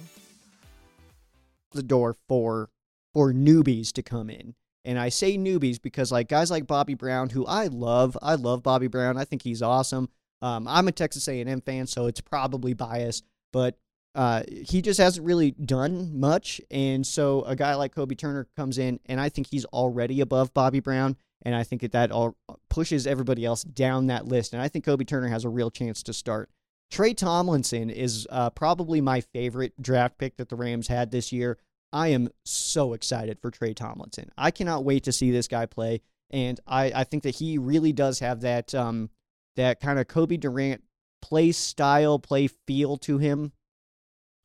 [1.73, 2.69] the door for
[3.15, 4.55] for newbies to come in.
[4.87, 8.63] And I say newbies because like guys like Bobby Brown, who I love, I love
[8.63, 9.19] Bobby Brown.
[9.19, 10.09] I think he's awesome.
[10.41, 13.77] Um, I'm a Texas A&M fan, so it's probably biased, but
[14.15, 16.61] uh, he just hasn't really done much.
[16.71, 20.55] And so a guy like Kobie Turner comes in, and I think he's already above
[20.55, 21.17] Bobby Brown.
[21.43, 22.37] And I think that that all
[22.71, 24.53] pushes everybody else down that list.
[24.53, 26.49] And I think Kobie Turner has a real chance to start.
[26.91, 31.59] Tre Tomlinson is uh, probably my favorite draft pick that the Rams had this year.
[31.93, 34.31] I am so excited for Tre Tomlinson.
[34.37, 36.03] I cannot wait to see this guy play.
[36.31, 39.11] And I, I think that he really does have that um,
[39.55, 40.83] that kind of Cobie Durant
[41.23, 43.53] play style, play feel to him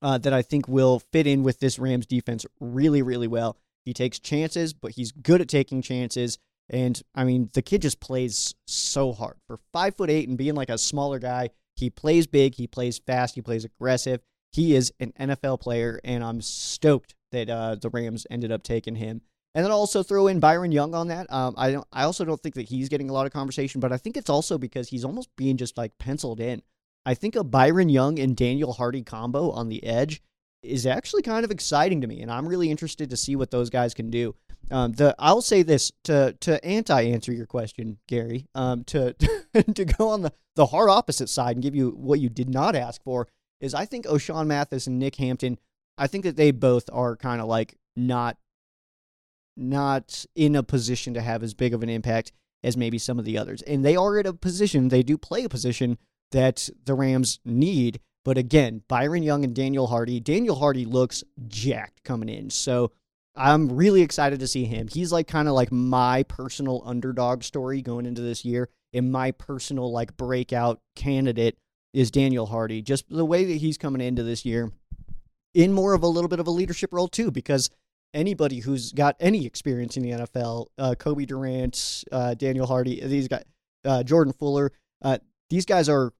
[0.01, 3.57] uh, that I think will fit in with this Rams defense really, really well.
[3.83, 6.37] He takes chances, but he's good at taking chances.
[6.69, 10.55] And I mean, the kid just plays so hard for five foot eight and being
[10.55, 11.49] like a smaller guy.
[11.75, 14.21] He plays big, he plays fast, he plays aggressive.
[14.51, 18.95] He is an NFL player, and I'm stoked that uh, the Rams ended up taking
[18.95, 19.21] him.
[19.53, 21.31] And then also throw in Byron Young on that.
[21.31, 21.87] Um, I don't.
[21.91, 24.29] I also don't think that he's getting a lot of conversation, but I think it's
[24.29, 26.61] also because he's almost being just like penciled in.
[27.05, 30.21] I think a Byron Young and Daniel Hardy combo on the edge
[30.63, 33.69] is actually kind of exciting to me, and I'm really interested to see what those
[33.69, 34.35] guys can do.
[34.69, 38.47] Um, the I'll say this to to anti answer your question, Gary.
[38.55, 39.13] Um, to
[39.73, 42.75] to go on the the hard opposite side and give you what you did not
[42.75, 43.27] ask for
[43.59, 45.59] is I think Ochaun Mathis and Nick Hampton.
[45.97, 48.37] I think that they both are kind of like not
[49.57, 52.31] not in a position to have as big of an impact
[52.63, 53.61] as maybe some of the others.
[53.63, 55.97] And they are at a position, they do play a position
[56.31, 57.99] that the Rams need.
[58.23, 60.19] But again, Byron Young and Daniel Hardy.
[60.19, 62.49] Daniel Hardy looks jacked coming in.
[62.49, 62.91] So
[63.35, 64.87] I'm really excited to see him.
[64.87, 68.69] He's like kind of like my personal underdog story going into this year.
[68.93, 71.57] And my personal like breakout candidate
[71.93, 72.81] is Daniel Hardy.
[72.81, 74.71] Just the way that he's coming into this year
[75.53, 77.69] in more of a little bit of a leadership role too, because
[78.13, 83.27] anybody who's got any experience in the NFL, uh, Cobie Durant, uh, Daniel Hardy, these
[83.27, 83.43] guys,
[83.85, 85.17] uh, Jordan Fuller, uh,
[85.49, 86.13] these guys are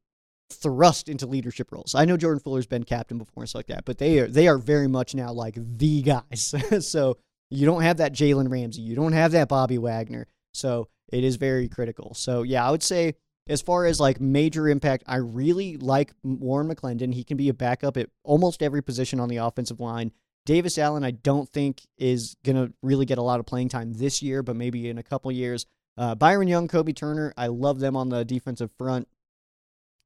[0.51, 1.95] thrust into leadership roles.
[1.95, 4.47] I know Jordan Fuller's been captain before and stuff like that, but they are they
[4.47, 6.53] are very much now like the guys.
[6.87, 7.17] so
[7.49, 10.27] you don't have that Jalen Ramsey, you don't have that Bobby Wagner.
[10.53, 12.13] So it is very critical.
[12.13, 13.15] So yeah, I would say
[13.47, 17.13] as far as like major impact, I really like Warren McClendon.
[17.13, 20.11] He can be a backup at almost every position on the offensive line.
[20.45, 24.21] Davis Allen, I don't think is gonna really get a lot of playing time this
[24.21, 25.65] year, but maybe in a couple years.
[25.97, 29.07] Uh, Byron Young, Kobie Turner, I love them on the defensive front.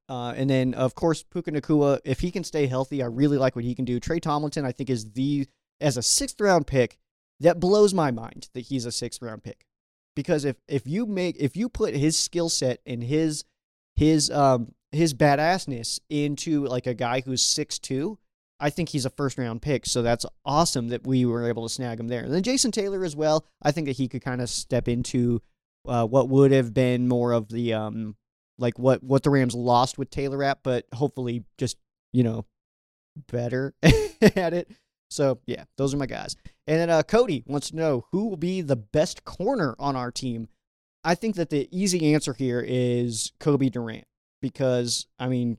[0.07, 3.55] Uh, and then, of course, Puka Nacua, if he can stay healthy, I really like
[3.55, 3.99] what he can do.
[3.99, 5.47] Tre Tomlinson, I think, is the,
[5.81, 6.97] as a sixth round pick,
[7.39, 9.65] that blows my mind that he's a sixth round pick.
[10.15, 13.43] Because if, if you make, if you put his skill set and his,
[13.95, 18.17] his, um, his badassness into like a guy who's six two,
[18.59, 19.85] I think he's a first round pick.
[19.85, 22.23] So that's awesome that we were able to snag him there.
[22.23, 23.45] And then Jason Taylor as well.
[23.61, 25.41] I think that he could kind of step into
[25.87, 28.15] uh, what would have been more of the um,
[28.57, 31.77] like what what the Rams lost with Taylor Rapp, but hopefully just
[32.13, 32.45] you know
[33.31, 34.71] better at it.
[35.15, 36.35] So yeah, those are my guys.
[36.67, 40.11] And then uh, Cody wants to know who will be the best corner on our
[40.11, 40.47] team.
[41.03, 44.05] I think that the easy answer here is Cobie Durant
[44.41, 45.57] because I mean,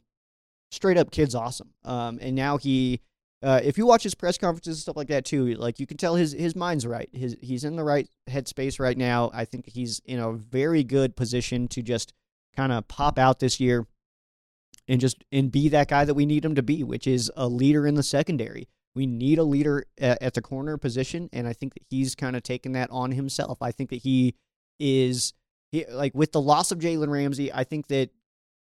[0.70, 1.70] straight up, kid's awesome.
[1.84, 3.00] Um, and now he,
[3.42, 5.96] uh, if you watch his press conferences and stuff like that too, like you can
[5.96, 7.08] tell his his mind's right.
[7.12, 9.30] His he's in the right headspace right now.
[9.32, 12.12] I think he's in a very good position to just
[12.56, 13.86] kind of pop out this year
[14.88, 17.48] and just and be that guy that we need him to be, which is a
[17.48, 18.68] leader in the secondary.
[18.96, 22.42] We need a leader at, the corner position, and I think that he's kind of
[22.42, 23.58] taken that on himself.
[23.60, 24.34] I think that he
[24.80, 25.34] is
[25.70, 27.52] he, like with the loss of Jalen Ramsey.
[27.52, 28.10] I think that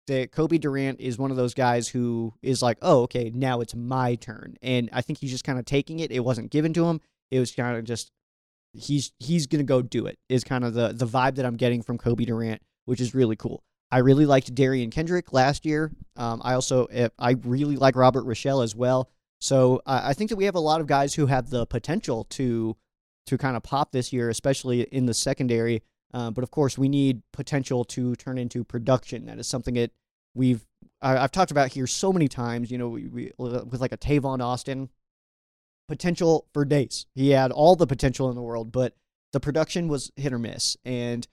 [0.07, 3.75] that Cobie Durant is one of those guys who is like, oh, okay, now it's
[3.75, 4.57] my turn.
[4.61, 6.11] And I think he's just kind of taking it.
[6.11, 6.99] It wasn't given to him.
[7.31, 8.11] It was kind of just
[8.73, 10.19] he's he's gonna go do it.
[10.27, 13.37] Is kind of the the vibe that I'm getting from Cobie Durant, which is really
[13.37, 13.63] cool.
[13.91, 15.91] I really liked Derion Kendrick last year.
[16.15, 19.09] Um, I also eh, I really like Robert Rochell as well.
[19.39, 22.25] So uh, I think that we have a lot of guys who have the potential
[22.31, 22.75] to
[23.27, 25.83] to kind of pop this year, especially in the secondary.
[26.13, 29.27] Uh, but of course, we need potential to turn into production.
[29.27, 29.91] That is something that
[30.33, 30.65] we've
[31.01, 32.71] I, have talked about here so many times.
[32.71, 34.89] You know, we, we, with like a Tavon Austin,
[35.87, 37.05] potential for days.
[37.15, 38.95] He had all the potential in the world, but
[39.31, 41.27] the production was hit or miss, and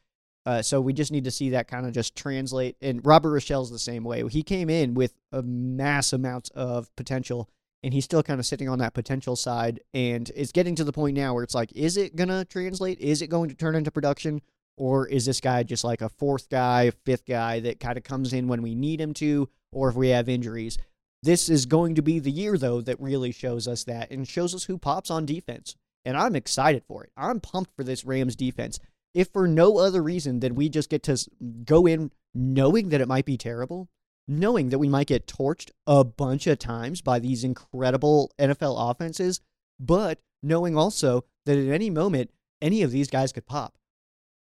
[0.44, 2.76] uh, so we just need to see that kind of just translate.
[2.80, 4.22] And Robert Rochell's the same way.
[4.28, 7.50] He came in with a mass amount of potential,
[7.82, 9.80] and he's still kind of sitting on that potential side.
[9.94, 12.98] And it's getting to the point now where it's like, is it gonna translate?
[13.00, 14.42] Is it going to turn into production?
[14.76, 18.32] Or is this guy just like a fourth guy, fifth guy that kind of comes
[18.32, 20.76] in when we need him to, or if we have injuries?
[21.22, 24.54] This is going to be the year, though, that really shows us that and shows
[24.54, 25.76] us who pops on defense.
[26.04, 27.10] And I'm excited for it.
[27.16, 28.78] I'm pumped for this Rams defense.
[29.14, 31.18] If for no other reason than we just get to
[31.64, 33.88] go in knowing that it might be terrible,
[34.28, 39.40] knowing that we might get torched a bunch of times by these incredible NFL offenses,
[39.78, 43.76] but knowing also that at any moment, any of these guys could pop.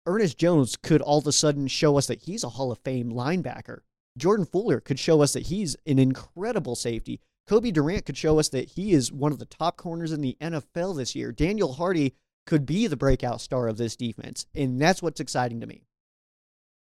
[0.06, 3.12] Ernest Jones could all of a sudden show us that he's a Hall of Fame
[3.12, 3.80] linebacker.
[4.18, 7.22] Jordan Fuller could show us that he's an incredible safety.
[7.48, 10.38] Cobie Durant could show us that he is one of the top corners in the
[10.42, 11.32] NFL this year.
[11.32, 15.68] Daniel Hardy could be the breakout star of this defense, and that's what's exciting to
[15.68, 15.84] me.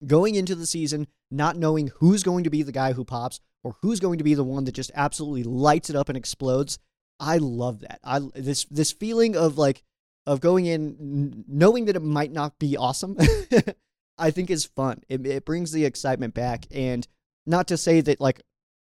[0.05, 3.75] Going into the season, not knowing who's going to be the guy who pops or
[3.81, 6.79] who's going to be the one that just absolutely lights it up and explodes,
[7.19, 7.99] I love that.
[8.03, 9.83] I this this feeling of like
[10.25, 13.17] of going in knowing that it might not be awesome,
[14.17, 15.01] I think is fun.
[15.09, 16.65] It, it brings the excitement back.
[16.71, 17.07] And
[17.45, 18.41] not to say that like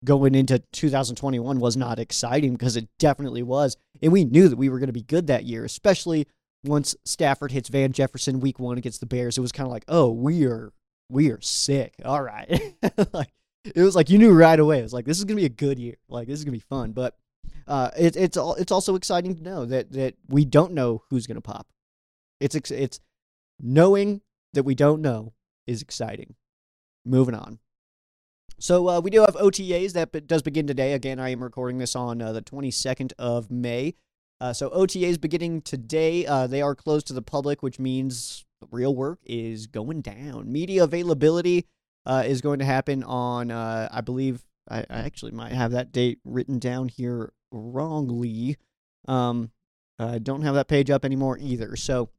[0.03, 3.77] going into 2021 was not exciting because it definitely was.
[4.01, 6.27] And we knew that we were going to be good that year, especially
[6.63, 9.37] once Stafford hits Van Jefferson week one against the Bears.
[9.37, 10.71] It was kind of like, oh, we are
[11.13, 11.93] we are sick.
[12.03, 12.75] All right.
[13.13, 13.31] like
[13.63, 14.79] it was like you knew right away.
[14.79, 15.95] It was like this is gonna be a good year.
[16.09, 16.91] Like this is gonna be fun.
[16.91, 17.15] But
[17.67, 21.41] uh, it, it's it's also exciting to know that that we don't know who's to
[21.41, 21.67] pop.
[22.39, 22.99] It's it's
[23.59, 24.21] knowing
[24.53, 25.33] that we don't know
[25.67, 26.35] is exciting.
[27.05, 27.59] Moving on.
[28.59, 30.93] So uh, we do have OTAs that does begin today.
[30.93, 33.95] Again, I am recording this on uh, the 22nd of May.
[34.39, 36.25] Uh, so OTAs beginning today.
[36.25, 40.51] Uh, they are closed to the public, which means real work is going down.
[40.51, 41.65] Media availability
[42.05, 45.91] uh, is going to happen on, uh, I believe, I, I, actually might have that
[45.91, 48.57] date written down here wrongly.
[49.07, 49.51] Um,
[49.99, 51.75] I don't have that page up anymore either.
[51.75, 52.09] So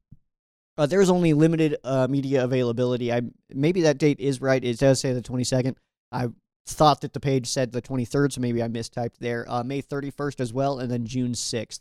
[0.77, 3.13] uh, there's only limited uh, media availability.
[3.13, 4.63] I maybe that date is right.
[4.63, 5.77] It does say the 22nd.
[6.13, 6.29] I
[6.67, 9.45] thought that the page said the 23rd, so maybe I mistyped there.
[9.49, 11.81] Uh, May 31st as well, and then June 6th.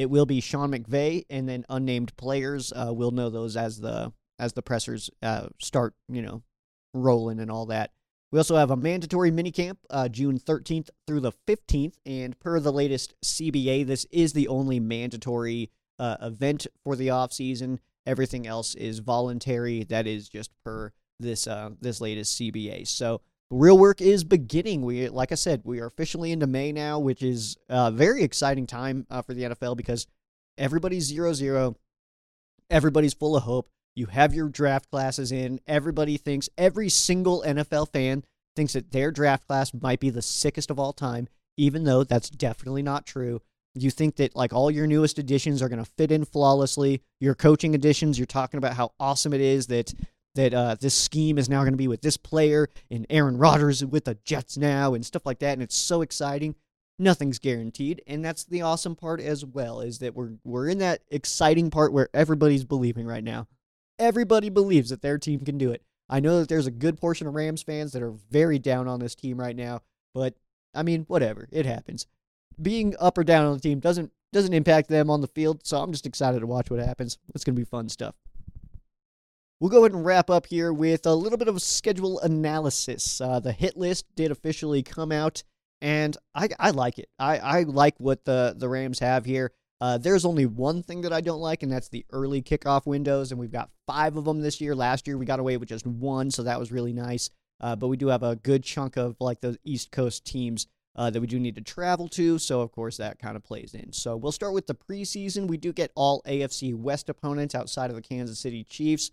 [0.00, 2.72] It will be Sean McVay and then unnamed players.
[2.72, 6.42] Uh, we'll know those as the as the pressers uh, start, you know,
[6.94, 7.90] rolling and all that.
[8.32, 11.96] We also have a mandatory minicamp uh, June 13th through the 15th.
[12.06, 17.80] And per the latest CBA, this is the only mandatory uh, event for the offseason.
[18.06, 19.84] Everything else is voluntary.
[19.84, 22.88] That is just per this uh, this latest CBA.
[22.88, 24.82] So real work is beginning.
[24.82, 28.66] We, like I said, we are officially into May now, which is a very exciting
[28.66, 30.06] time uh, for the NFL because
[30.56, 31.76] everybody's zero zero.
[32.70, 33.68] Everybody's full of hope.
[33.96, 35.60] You have your draft classes in.
[35.66, 40.70] Everybody thinks, every single NFL fan thinks that their draft class might be the sickest
[40.70, 43.42] of all time, even though that's definitely not true.
[43.74, 47.02] You think that like all your newest additions are going to fit in flawlessly.
[47.20, 49.92] Your coaching additions, you're talking about how awesome it is that
[50.34, 53.84] that uh, this scheme is now going to be with this player and Aaron Rodgers
[53.84, 56.54] with the Jets now and stuff like that, and it's so exciting.
[56.98, 59.80] Nothing's guaranteed, and that's the awesome part as well.
[59.80, 63.48] Is that we're we're in that exciting part where everybody's believing right now.
[63.98, 65.82] Everybody believes that their team can do it.
[66.08, 69.00] I know that there's a good portion of Rams fans that are very down on
[69.00, 69.80] this team right now,
[70.14, 70.34] but
[70.74, 71.48] I mean, whatever.
[71.50, 72.06] It happens.
[72.60, 75.78] Being up or down on the team doesn't doesn't impact them on the field, so
[75.78, 77.18] I'm just excited to watch what happens.
[77.34, 78.14] It's going to be fun stuff.
[79.60, 83.20] We'll go ahead and wrap up here with a little bit of schedule analysis.
[83.20, 85.42] Uh, the hit list did officially come out,
[85.82, 87.10] and I, I like it.
[87.18, 89.52] I, I like what the, the Rams have here.
[89.78, 93.32] Uh, there's only one thing that I don't like, and that's the early kickoff windows.
[93.32, 94.74] And we've got five of them this year.
[94.74, 97.28] Last year we got away with just one, so that was really nice.
[97.60, 101.10] Uh, but we do have a good chunk of like those East Coast teams uh,
[101.10, 102.38] that we do need to travel to.
[102.38, 103.92] So of course that kind of plays in.
[103.92, 105.48] So we'll start with the preseason.
[105.48, 109.10] We do get all AFC West opponents outside of the Kansas City Chiefs,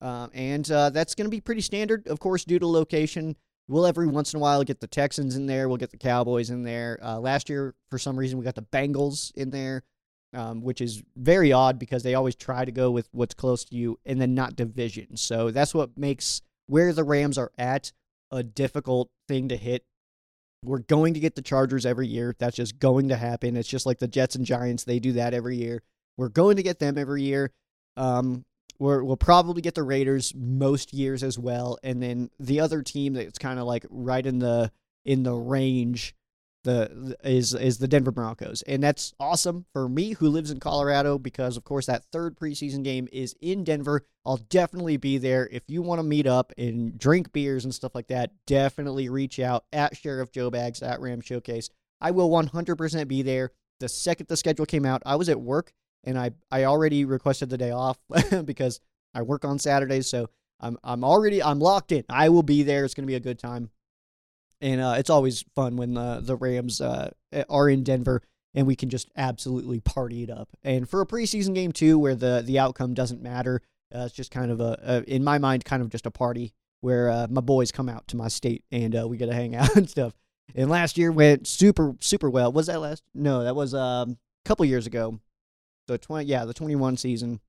[0.00, 3.36] uh, and uh, that's going to be pretty standard, of course, due to location.
[3.68, 5.68] We'll every once in a while get the Texans in there.
[5.68, 6.98] We'll get the Cowboys in there.
[7.02, 9.84] Uh, last year, for some reason, we got the Bengals in there,
[10.34, 13.76] um, which is very odd because they always try to go with what's close to
[13.76, 15.16] you and then not division.
[15.16, 17.92] So that's what makes where the Rams are at
[18.32, 19.84] a difficult thing to hit.
[20.64, 22.34] We're going to get the Chargers every year.
[22.38, 23.56] That's just going to happen.
[23.56, 24.84] It's just like the Jets and Giants.
[24.84, 25.82] They do that every year.
[26.16, 27.50] We're going to get them every year.
[27.96, 28.44] Um,
[28.80, 33.12] we will probably get the Raiders most years as well, and then the other team
[33.12, 34.72] that's kind of like right in the
[35.04, 36.14] in the range
[36.64, 41.18] the is is the Denver Broncos, and that's awesome for me who lives in Colorado
[41.18, 44.06] because of course that third preseason game is in Denver.
[44.24, 47.94] I'll definitely be there if you want to meet up and drink beers and stuff
[47.94, 48.32] like that.
[48.46, 51.68] Definitely reach out at Sheriff Joe Bags at Ram Showcase.
[52.00, 53.50] I will 100% be there.
[53.78, 55.72] The second the schedule came out, I was at work
[56.04, 57.98] and I I already requested the day off
[58.44, 58.80] because
[59.14, 60.28] I work on Saturdays, so
[60.60, 62.04] I'm I'm already I'm locked in.
[62.08, 62.84] I will be there.
[62.84, 63.70] It's gonna be a good time
[64.60, 67.10] and uh, it's always fun when the the Rams uh,
[67.48, 68.22] are in Denver
[68.54, 70.48] and we can just absolutely party it up.
[70.62, 73.62] And for a preseason game too, where the the outcome doesn't matter,
[73.94, 76.52] uh, it's just kind of a, a, in my mind kind of just a party
[76.80, 79.54] where uh, my boys come out to my state and uh, we get to hang
[79.56, 80.12] out and stuff.
[80.54, 82.52] And last year went super super well.
[82.52, 83.02] Was that last?
[83.14, 85.20] No, that was um, a couple years ago.
[85.90, 87.40] The twenty yeah the twenty one season,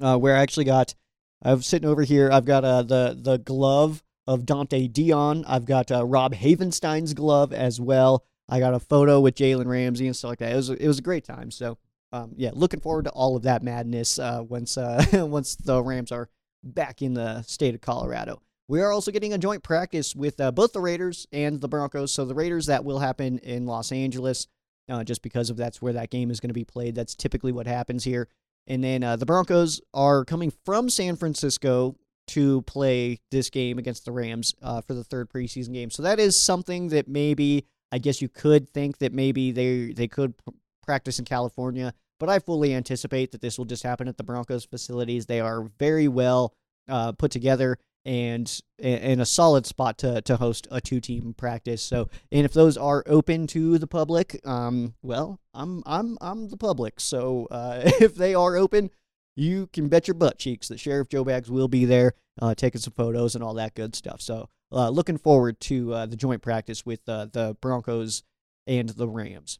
[0.00, 0.94] uh, where I actually got.
[1.42, 2.30] I'm sitting over here.
[2.32, 5.44] I've got uh, the the glove of Dante Dion.
[5.46, 8.24] I've got uh, Rob Havenstein's glove as well.
[8.48, 10.52] I got a photo with Jalen Ramsey and stuff like that.
[10.52, 11.50] It was it was a great time.
[11.50, 11.78] So
[12.12, 16.12] um, yeah, looking forward to all of that madness uh, once uh, once the Rams
[16.12, 16.28] are
[16.62, 18.40] back in the state of Colorado.
[18.68, 22.12] We are also getting a joint practice with uh, both the Raiders and the Broncos.
[22.12, 24.46] So the Raiders that will happen in Los Angeles,
[24.88, 26.94] uh, just because of that's where that game is going to be played.
[26.94, 28.28] That's typically what happens here.
[28.66, 31.96] And then uh, the Broncos are coming from San Francisco
[32.28, 35.90] to play this game against the Rams uh, for the third preseason game.
[35.90, 40.08] So that is something that maybe I guess you could think that maybe they they
[40.08, 40.34] could
[40.82, 44.64] practice in California, but I fully anticipate that this will just happen at the Broncos
[44.64, 45.26] facilities.
[45.26, 46.52] They are very well
[46.88, 51.82] uh, put together and in a solid spot to to host a two team practice.
[51.82, 56.56] So, and if those are open to the public, um, well, I'm I'm I'm the
[56.56, 57.00] public.
[57.00, 58.90] So uh, if they are open,
[59.34, 62.80] you can bet your butt cheeks that Sheriff Joe Bags will be there uh, taking
[62.80, 64.20] some photos and all that good stuff.
[64.20, 68.22] So, uh, looking forward to uh, the joint practice with uh, the Broncos
[68.66, 69.58] and the Rams.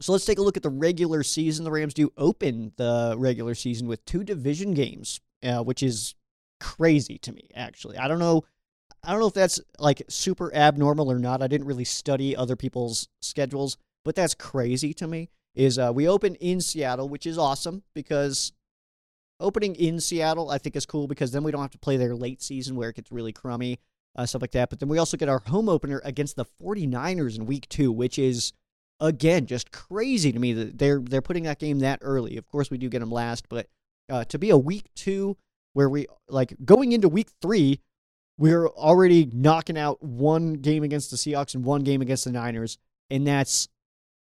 [0.00, 1.64] So, let's take a look at the regular season.
[1.64, 6.14] The Rams do open the regular season with two division games, uh, which is
[6.60, 7.96] crazy to me, actually.
[7.96, 8.44] I don't know.
[9.02, 11.42] I don't know if that's like super abnormal or not.
[11.42, 15.30] I didn't really study other people's schedules, but that's crazy to me.
[15.54, 18.52] Is uh, we open in Seattle, which is awesome because
[19.40, 22.14] opening in Seattle, I think is cool because then we don't have to play their
[22.14, 23.80] late season where it gets really crummy,
[24.14, 24.70] uh, stuff like that.
[24.70, 28.18] But then we also get our home opener against the 49ers in week two, which
[28.18, 28.52] is
[29.00, 32.36] again just crazy to me that they're they're putting that game that early.
[32.36, 33.66] Of course, we do get them last, but
[34.08, 35.36] uh, to be a week two
[35.72, 37.80] where we like going into week three,
[38.38, 42.78] we're already knocking out one game against the Seahawks and one game against the Niners,
[43.10, 43.68] and that's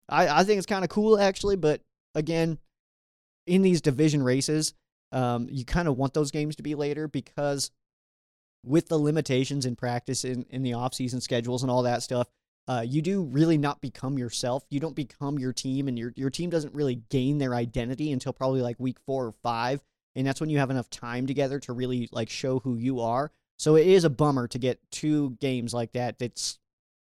[0.09, 1.55] I, I think it's kind of cool actually.
[1.55, 1.81] But
[2.15, 2.57] again,
[3.45, 4.73] in these division races,
[5.11, 7.71] um, you kind of want those games to be later because
[8.65, 12.27] with the limitations in practice in, in the offseason schedules and all that stuff,
[12.67, 14.65] uh, you do really not become yourself.
[14.69, 18.33] You don't become your team, and your your team doesn't really gain their identity until
[18.33, 19.81] probably like week four or five,
[20.17, 23.31] and that's when you have enough time together to really like show who you are.
[23.57, 26.19] So it is a bummer to get two games like that.
[26.19, 26.59] That's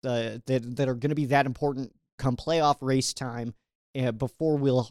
[0.05, 3.55] uh, that that are going to be that important come playoff race time,
[3.99, 4.91] uh, before we'll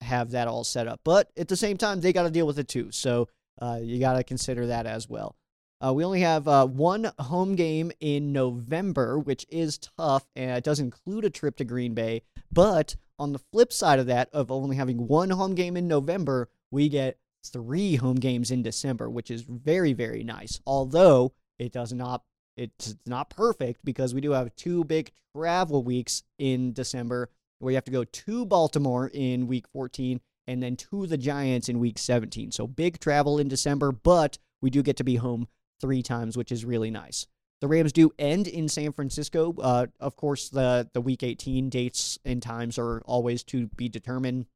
[0.00, 1.00] have that all set up.
[1.04, 2.90] But at the same time, they got to deal with it too.
[2.92, 3.28] So
[3.60, 5.36] uh, you got to consider that as well.
[5.84, 10.64] Uh, we only have uh, one home game in November, which is tough, and it
[10.64, 12.22] does include a trip to Green Bay.
[12.52, 16.50] But on the flip side of that, of only having one home game in November,
[16.70, 20.60] we get three home games in December, which is very, very nice.
[20.66, 22.22] Although it does not,
[22.56, 27.76] it's not perfect because we do have two big travel weeks in December where you
[27.76, 31.98] have to go to Baltimore in week 14 and then to the Giants in week
[31.98, 32.52] 17.
[32.52, 35.46] So big travel in December, but we do get to be home
[35.80, 37.26] three times, which is really nice.
[37.60, 39.54] The Rams do end in San Francisco.
[39.60, 44.46] Uh, of course, the the Week 18 dates and times are always to be determined.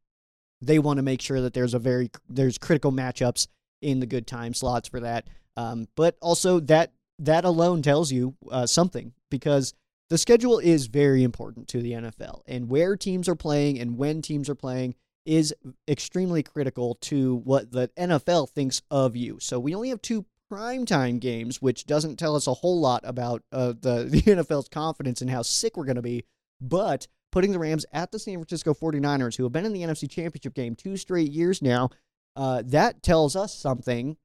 [0.64, 3.48] They want to make sure that there's a very there's critical matchups
[3.82, 5.28] in the good time slots for that.
[5.56, 9.74] Um, but also that that alone tells you uh, something because
[10.10, 14.22] the schedule is very important to the NFL, and where teams are playing and when
[14.22, 14.94] teams are playing
[15.24, 15.54] is
[15.88, 19.38] extremely critical to what the NFL thinks of you.
[19.40, 23.42] So we only have two primetime games, which doesn't tell us a whole lot about
[23.50, 26.24] uh, the, the NFL's confidence in how sick we're going to be.
[26.60, 30.09] But putting the Rams at the San Francisco 49ers, who have been in the NFC
[30.09, 31.91] Championship game two straight years now,
[32.37, 34.16] uh, that tells us something.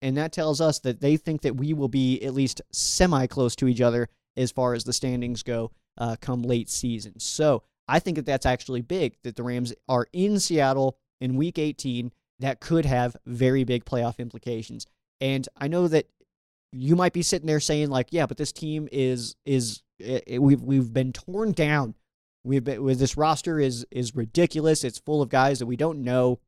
[0.00, 3.56] And that tells us that they think that we will be at least semi close
[3.56, 7.18] to each other as far as the standings go uh, come late season.
[7.18, 11.58] So I think that that's actually big that the Rams are in Seattle in week
[11.58, 12.12] 18.
[12.38, 14.86] That could have very big playoff implications.
[15.20, 16.06] And I know that
[16.70, 20.38] you might be sitting there saying like, yeah, but this team is is it, it,
[20.40, 21.96] we've we've been torn down.
[22.44, 24.84] We've been with this roster is is ridiculous.
[24.84, 26.40] It's full of guys that we don't know.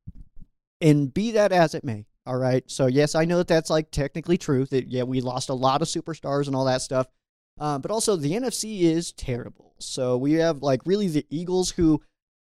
[0.81, 2.69] And be that as it may, all right.
[2.71, 4.65] So yes, I know that that's like technically true.
[4.67, 7.07] That yeah, we lost a lot of superstars and all that stuff.
[7.59, 9.75] Uh, but also the NFC is terrible.
[9.79, 12.03] So we have like really the Eagles who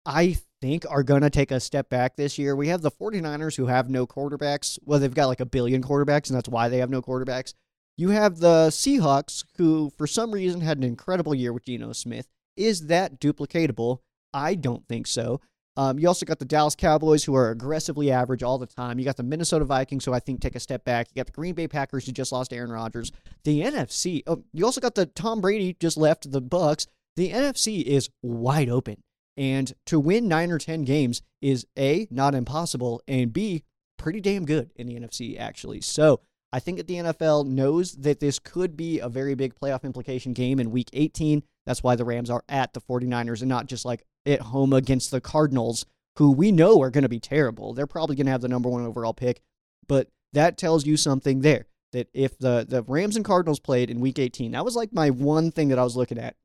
[0.05, 2.57] I think are going to take a step back this year.
[2.57, 4.79] We have the 49ers who have no quarterbacks.
[4.85, 7.55] Well, they've got like a billion quarterbacks, and that's why they have no quarterbacks.
[7.97, 12.29] You have the Seahawks, who for some reason had an incredible year with Geno Smith.
[12.57, 14.01] Is that duplicatable?
[14.33, 15.41] I don't think so.
[15.79, 18.99] Um, you also got the Dallas Cowboys, who are aggressively average all the time.
[18.99, 21.09] You got the Minnesota Vikings, who I think take a step back.
[21.11, 23.13] You got the Green Bay Packers, who just lost Aaron Rodgers.
[23.45, 24.23] The NFC.
[24.27, 26.87] Oh, you also got the Tom Brady just left the Bucs.
[27.17, 29.03] The NFC is wide open,
[29.37, 33.65] and to win nine or ten games is a not impossible, and b
[33.99, 35.81] pretty damn good in the NFC actually.
[35.81, 36.21] So
[36.57, 40.33] I think that the NFL knows that this could be a very big playoff implication
[40.33, 41.43] game in week 18.
[41.67, 45.11] That's why the Rams are at the 49ers and not just like at home against
[45.11, 45.85] the Cardinals,
[46.17, 47.75] who we know are going to be terrible.
[47.75, 49.43] They're probably going to have the number one overall pick,
[49.87, 54.01] but that tells you something there that if the, the Rams and Cardinals played in
[54.01, 56.37] week 18, that was like my one thing that I was looking at.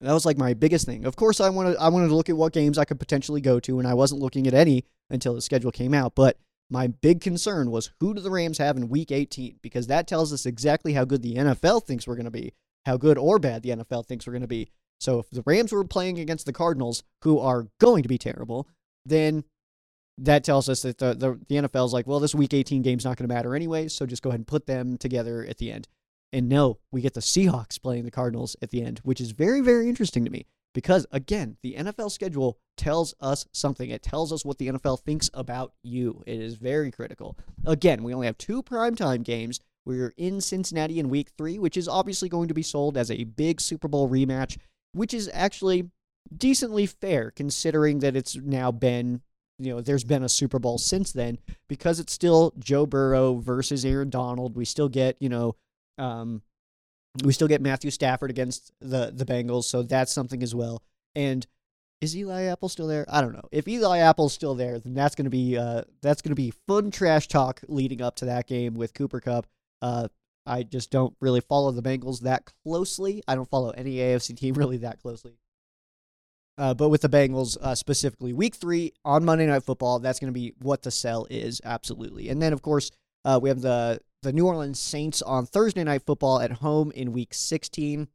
[0.00, 1.04] That was like my biggest thing.
[1.04, 3.60] Of course, I wanted I wanted to look at what games I could potentially go
[3.60, 6.14] to, and I wasn't looking at any until the schedule came out.
[6.14, 6.38] But
[6.70, 9.58] my big concern was who do the Rams have in week 18?
[9.62, 12.52] Because that tells us exactly how good the NFL thinks we're going to be,
[12.84, 14.70] how good or bad the NFL thinks we're going to be.
[15.00, 18.68] So if the Rams were playing against the Cardinals, who are going to be terrible,
[19.06, 19.44] then
[20.18, 23.04] that tells us that the, the, the NFL is like, well, this week 18 game's
[23.04, 25.70] not going to matter anyway, so just go ahead and put them together at the
[25.70, 25.86] end.
[26.32, 29.60] And no, we get the Seahawks playing the Cardinals at the end, which is very,
[29.60, 30.46] very interesting to me.
[30.74, 33.90] Because again, the NFL schedule tells us something.
[33.90, 36.22] It tells us what the NFL thinks about you.
[36.26, 37.36] It is very critical.
[37.66, 39.60] Again, we only have two primetime games.
[39.84, 43.24] We're in Cincinnati in week three, which is obviously going to be sold as a
[43.24, 44.58] big Super Bowl rematch,
[44.92, 45.90] which is actually
[46.36, 49.22] decently fair considering that it's now been,
[49.58, 51.38] you know, there's been a Super Bowl since then
[51.68, 54.56] because it's still Joe Burrow versus Aaron Donald.
[54.56, 55.56] We still get, you know,
[55.96, 56.42] um,
[57.24, 60.82] we still get Matthew Stafford against the the Bengals, so that's something as well.
[61.14, 61.46] And
[62.00, 63.04] is Eli Apple still there?
[63.08, 63.48] I don't know.
[63.50, 67.28] If Eli Apple's still there, then that's gonna be uh that's gonna be fun trash
[67.28, 69.46] talk leading up to that game with Cooper Kupp.
[69.82, 70.08] Uh,
[70.46, 73.22] I just don't really follow the Bengals that closely.
[73.28, 75.38] I don't follow any AFC team really that closely.
[76.56, 80.32] Uh, but with the Bengals uh, specifically, Week Three on Monday Night Football, that's going
[80.32, 82.28] to be what the sell is absolutely.
[82.28, 82.90] And then of course
[83.24, 87.12] uh, we have the the New Orleans Saints on Thursday Night Football at home in
[87.12, 88.08] Week 16.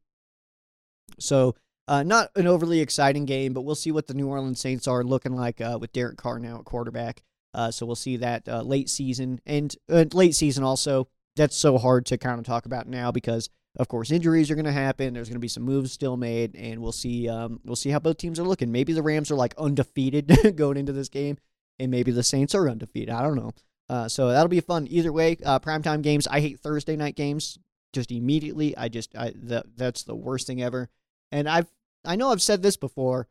[1.20, 1.56] So,
[1.88, 5.04] uh, not an overly exciting game, but we'll see what the New Orleans Saints are
[5.04, 7.24] looking like uh, with Derek Carr now at quarterback.
[7.54, 11.08] Uh, so we'll see that uh, late season and uh, late season also.
[11.36, 14.66] That's so hard to kind of talk about now because, of course, injuries are going
[14.66, 15.14] to happen.
[15.14, 17.28] There's going to be some moves still made, and we'll see.
[17.28, 18.72] Um, we'll see how both teams are looking.
[18.72, 21.38] Maybe the Rams are like undefeated going into this game,
[21.80, 23.10] and maybe the Saints are undefeated.
[23.10, 23.52] I don't know.
[23.94, 25.38] Uh, so that'll be fun either way.
[25.46, 26.26] Uh, primetime games.
[26.28, 27.60] I hate Thursday night games.
[27.94, 30.90] Just immediately, I just I that's the worst thing ever.
[31.32, 31.72] And I've
[32.04, 33.28] I know I've said this before,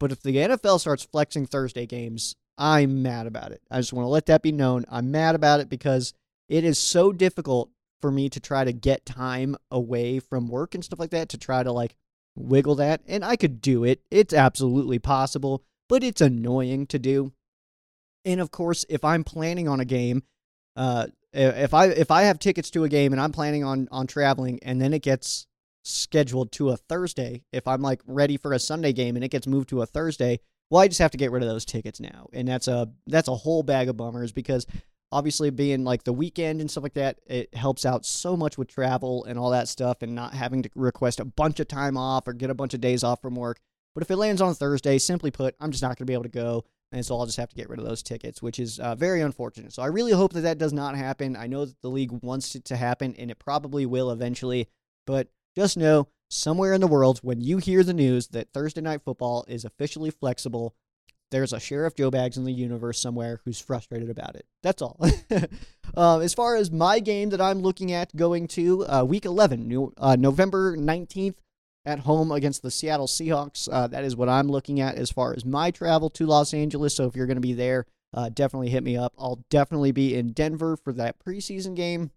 [0.00, 3.62] but if the NFL starts flexing Thursday games, I'm mad about it.
[3.70, 4.84] I just want to let that be known.
[4.90, 6.12] I'm mad about it because
[6.48, 7.70] it is so difficult
[8.00, 11.38] for me to try to get time away from work and stuff like that to
[11.38, 11.94] try to like
[12.34, 13.00] wiggle that.
[13.06, 14.02] And I could do it.
[14.10, 17.32] It's absolutely possible, but it's annoying to do.
[18.24, 20.22] And of course, if I'm planning on a game,
[20.76, 24.06] uh, if I if I have tickets to a game and I'm planning on on
[24.06, 25.46] traveling, and then it gets
[25.82, 29.46] scheduled to a Thursday, if I'm like ready for a Sunday game and it gets
[29.46, 32.28] moved to a Thursday, well, I just have to get rid of those tickets now,
[32.32, 34.66] and that's a that's a whole bag of bummers because
[35.12, 38.66] obviously being like the weekend and stuff like that, it helps out so much with
[38.66, 42.26] travel and all that stuff, and not having to request a bunch of time off
[42.26, 43.60] or get a bunch of days off from work.
[43.94, 46.24] But if it lands on Thursday, simply put, I'm just not going to be able
[46.24, 48.78] to go and so I'll just have to get rid of those tickets, which is
[48.78, 49.72] uh, very unfortunate.
[49.72, 51.36] So I really hope that that does not happen.
[51.36, 54.68] I know that the league wants it to happen, and it probably will eventually.
[55.06, 59.02] But just know, somewhere in the world, when you hear the news that Thursday night
[59.04, 60.74] football is officially flexible,
[61.30, 64.46] there's a Sheriff Joe Bags in the universe somewhere who's frustrated about it.
[64.62, 65.00] That's all.
[65.96, 69.66] um, as far as my game that I'm looking at going to uh, week 11,
[69.66, 71.34] new, uh, November 19th
[71.86, 73.68] at home against the Seattle Seahawks.
[73.70, 76.96] Uh, that is what I'm looking at as far as my travel to Los Angeles.
[76.96, 79.12] So if you're going to be there, uh, definitely hit me up.
[79.18, 82.10] I'll definitely be in Denver for that preseason game.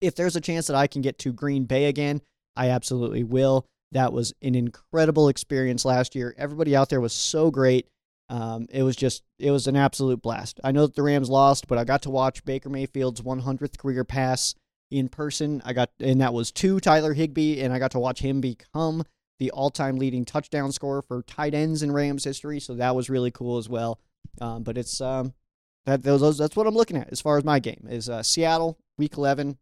[0.00, 2.20] If there's a chance that I can get to Green Bay again,
[2.54, 3.66] I absolutely will.
[3.92, 6.34] That was an incredible experience last year.
[6.36, 7.88] Everybody out there was so great.
[8.28, 10.60] Um, it was just, it was an absolute blast.
[10.62, 14.04] I know that the Rams lost, but I got to watch Baker Mayfield's 100th career
[14.04, 14.54] pass
[14.90, 15.62] in person.
[15.64, 19.04] I got, and that was to Tyler Higbee, and I got to watch him become
[19.38, 22.60] the all-time leading touchdown scorer for tight ends in Rams history.
[22.60, 24.00] So that was really cool as well.
[24.40, 25.34] Um, but it's um,
[25.84, 28.78] that those that's what I'm looking at as far as my game is uh, Seattle
[28.98, 29.58] Week 11.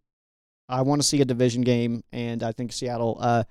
[0.68, 3.18] I want to see a division game, and I think Seattle.
[3.20, 3.44] Uh,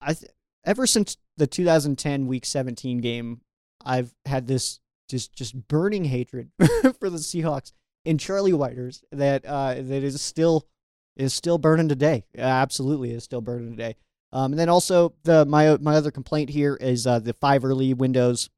[0.00, 0.32] I th-
[0.64, 3.40] ever since the 2010 Week 17 game,
[3.84, 6.50] I've had this just just burning hatred
[6.98, 7.72] for the Seahawks
[8.04, 10.66] and Charlie Whitehurst that uh, that is still
[11.16, 12.24] is still burning today.
[12.36, 13.96] Absolutely, is still burning today.
[14.32, 17.94] Um, and then also the my my other complaint here is uh, the five early
[17.94, 18.50] windows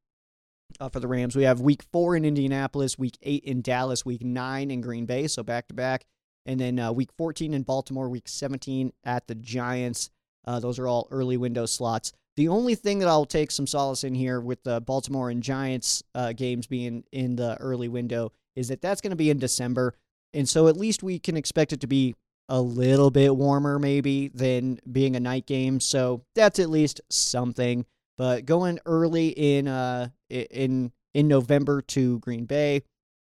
[0.79, 1.35] uh, for the Rams.
[1.35, 5.27] We have Week Four in Indianapolis, Week Eight in Dallas, Week Nine in Green Bay,
[5.27, 6.05] so back to back,
[6.45, 10.09] and then uh, Week 14 in Baltimore, Week 17 at the Giants.
[10.45, 12.11] Uh, those are all early window slots.
[12.37, 16.03] The only thing that I'll take some solace in here with the Baltimore and Giants
[16.15, 19.93] uh, games being in the early window is that that's going to be in December,
[20.33, 22.15] and so at least we can expect it to be
[22.49, 25.79] a little bit warmer maybe than being a night game.
[25.79, 27.85] So that's at least something.
[28.17, 32.83] But going early in uh in in November to Green Bay,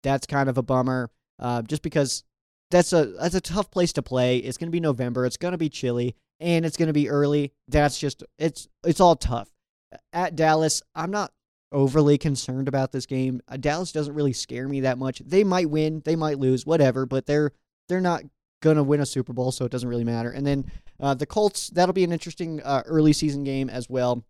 [0.02, 1.10] that's kind of a bummer.
[1.38, 2.24] Uh, just because
[2.70, 4.38] that's a that's a tough place to play.
[4.38, 5.26] It's going to be November.
[5.26, 7.52] It's going to be chilly, and it's going to be early.
[7.68, 9.50] That's just it's it's all tough.
[10.12, 11.32] At Dallas, I'm not
[11.72, 13.40] overly concerned about this game.
[13.48, 15.20] Uh, Dallas doesn't really scare me that much.
[15.20, 17.52] They might win, they might lose, whatever, but they're
[17.88, 18.22] they're not
[18.60, 20.30] gonna win a Super Bowl, so it doesn't really matter.
[20.30, 24.24] And then uh, the Colts, that'll be an interesting uh, early season game as well,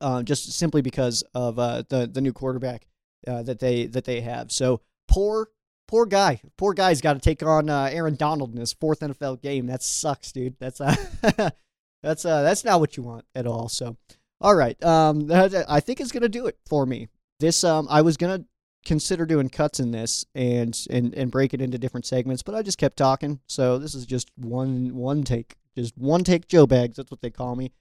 [0.00, 2.86] uh, just simply because of uh, the the new quarterback
[3.26, 4.52] uh, that they that they have.
[4.52, 5.48] So poor
[5.88, 9.42] poor guy, poor guy's got to take on uh, Aaron Donald in his fourth NFL
[9.42, 9.66] game.
[9.66, 10.56] That sucks, dude.
[10.58, 10.78] That's
[12.02, 13.68] that's that's not what you want at all.
[13.68, 13.96] So
[14.40, 17.08] all right, um, I think it's gonna do it for me.
[17.40, 18.44] This um, I was gonna
[18.84, 22.62] consider doing cuts in this and and and break it into different segments, but I
[22.62, 23.40] just kept talking.
[23.46, 26.96] So this is just one one take, just one take Joe Bags.
[26.96, 27.72] That's what they call me.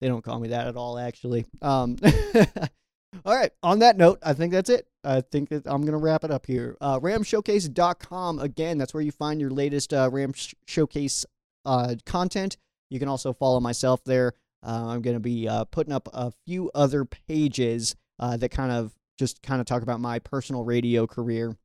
[0.00, 1.46] They don't call me that at all, actually.
[1.62, 1.96] Um,
[3.24, 3.52] all right.
[3.62, 4.86] On that note, I think that's it.
[5.02, 6.76] I think that I'm gonna wrap it up here.
[6.80, 8.78] Uh, RamShowcase.com again.
[8.78, 10.32] That's where you find your latest uh, Ram
[10.66, 11.24] Showcase
[11.64, 12.56] uh, content.
[12.90, 14.34] You can also follow myself there.
[14.64, 18.92] Uh, I'm to be uh, putting up a few other pages uh, that kind of
[19.18, 21.56] just kind of talk about my personal radio career.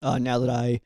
[0.00, 0.80] Uh, now that I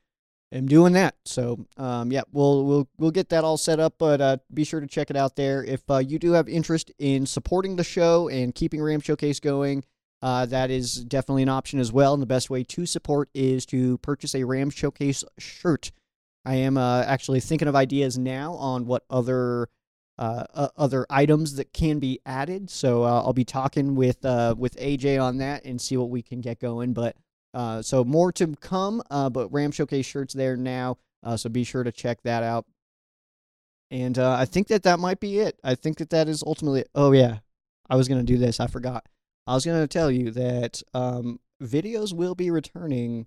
[0.53, 3.95] am doing that, so um, yeah, we'll we'll we'll get that all set up.
[3.99, 5.63] But uh, be sure to check it out there.
[5.63, 9.85] If uh, you do have interest in supporting the show and keeping Ram Showcase going,
[10.23, 12.15] uh, that is definitely an option as well.
[12.15, 15.93] And the best way to support is to purchase a Ram Showcase shirt.
[16.45, 19.69] I am uh, actually thinking of ideas now on what other
[20.19, 22.71] uh, uh, other items that can be added.
[22.71, 26.23] So uh, I'll be talking with uh, with AJ on that and see what we
[26.23, 26.93] can get going.
[26.93, 27.17] But
[27.55, 29.03] uh, so more to come.
[29.11, 30.99] Uh, but Ram Showcase shirts there now.
[31.37, 32.67] so be sure to check that out.
[33.91, 35.59] And I think that that might be it.
[35.63, 36.85] I think that that is ultimately.
[36.95, 37.39] Oh yeah,
[37.91, 38.61] I was gonna do this.
[38.61, 39.07] I forgot.
[39.47, 43.27] I was gonna tell you that um, videos will be returning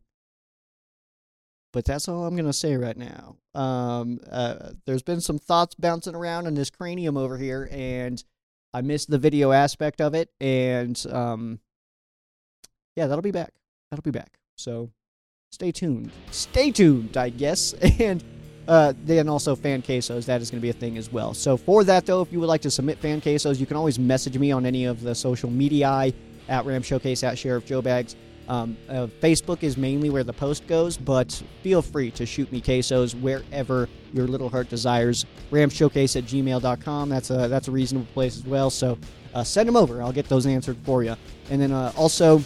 [1.75, 3.35] but that's all I'm to say right now.
[3.55, 8.23] Um, uh, there's been some thoughts bouncing around in this cranium over here, and
[8.73, 10.29] I missed the video aspect of it.
[10.41, 11.59] And um,
[12.95, 13.53] yeah, that'll be back.
[13.89, 14.37] That'll be back.
[14.57, 14.91] So
[15.51, 16.11] stay tuned.
[16.31, 17.73] Stay tuned, I guess.
[17.99, 18.23] And
[18.67, 20.25] uh, then also fan quesos.
[20.25, 21.33] That is going to be a thing as well.
[21.33, 23.99] So for that, though, if you would like to submit fan quesos, you can always
[23.99, 26.11] message me on any of the social media
[26.47, 28.15] at Ram Showcase at Sheriff Joe Bags.
[28.47, 32.61] Um, uh, Facebook is mainly where the post goes, but feel free to shoot me
[32.61, 35.25] quesos wherever your little heart desires.
[35.51, 37.09] Ramshowcase at gmail.com.
[37.09, 38.69] That's a, that's a reasonable place as well.
[38.69, 38.97] So
[39.33, 40.01] uh, send them over.
[40.01, 41.15] I'll get those answered for you.
[41.49, 42.41] And then uh, also,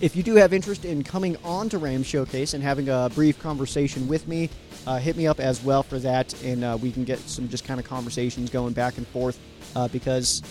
[0.00, 3.38] if you do have interest in coming on to Ram Showcase and having a brief
[3.40, 4.50] conversation with me,
[4.86, 7.64] uh, hit me up as well for that, and uh, we can get some just
[7.64, 9.38] kind of conversations going back and forth
[9.76, 10.42] uh, because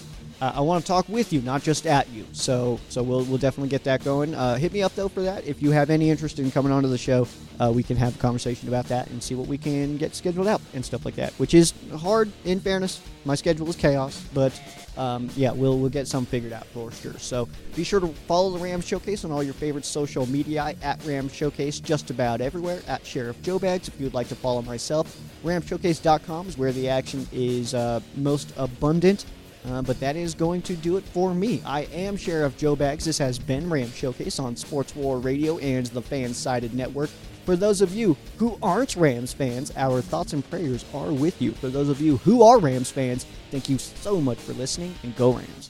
[0.42, 2.26] I want to talk with you, not just at you.
[2.32, 4.34] So, so we'll we'll definitely get that going.
[4.36, 5.46] Uh, hit me up though for that.
[5.46, 7.28] If you have any interest in coming onto the show,
[7.60, 10.48] uh, we can have a conversation about that and see what we can get scheduled
[10.48, 11.34] out and stuff like that.
[11.34, 12.32] Which is hard.
[12.46, 14.60] In fairness, my schedule is chaos, but
[14.98, 17.18] um, yeah, we'll we'll get some figured out for sure.
[17.18, 21.04] So be sure to follow the Ram Showcase on all your favorite social media at
[21.06, 23.88] Ram Showcase, just about everywhere at Sheriff Joe Bags.
[23.88, 28.54] If you would like to follow myself, RamShowcase.com is where the action is uh, most
[28.58, 29.26] abundant.
[29.66, 31.62] Uh, but that is going to do it for me.
[31.66, 33.06] I am Sheriff Joe Bags.
[33.06, 37.10] This has been Ram Showcase on Sports War Radio and the FanSided Network.
[37.46, 41.52] For those of you who aren't Rams fans, our thoughts and prayers are with you.
[41.52, 45.16] For those of you who are Rams fans, thank you so much for listening and
[45.16, 45.70] go Rams.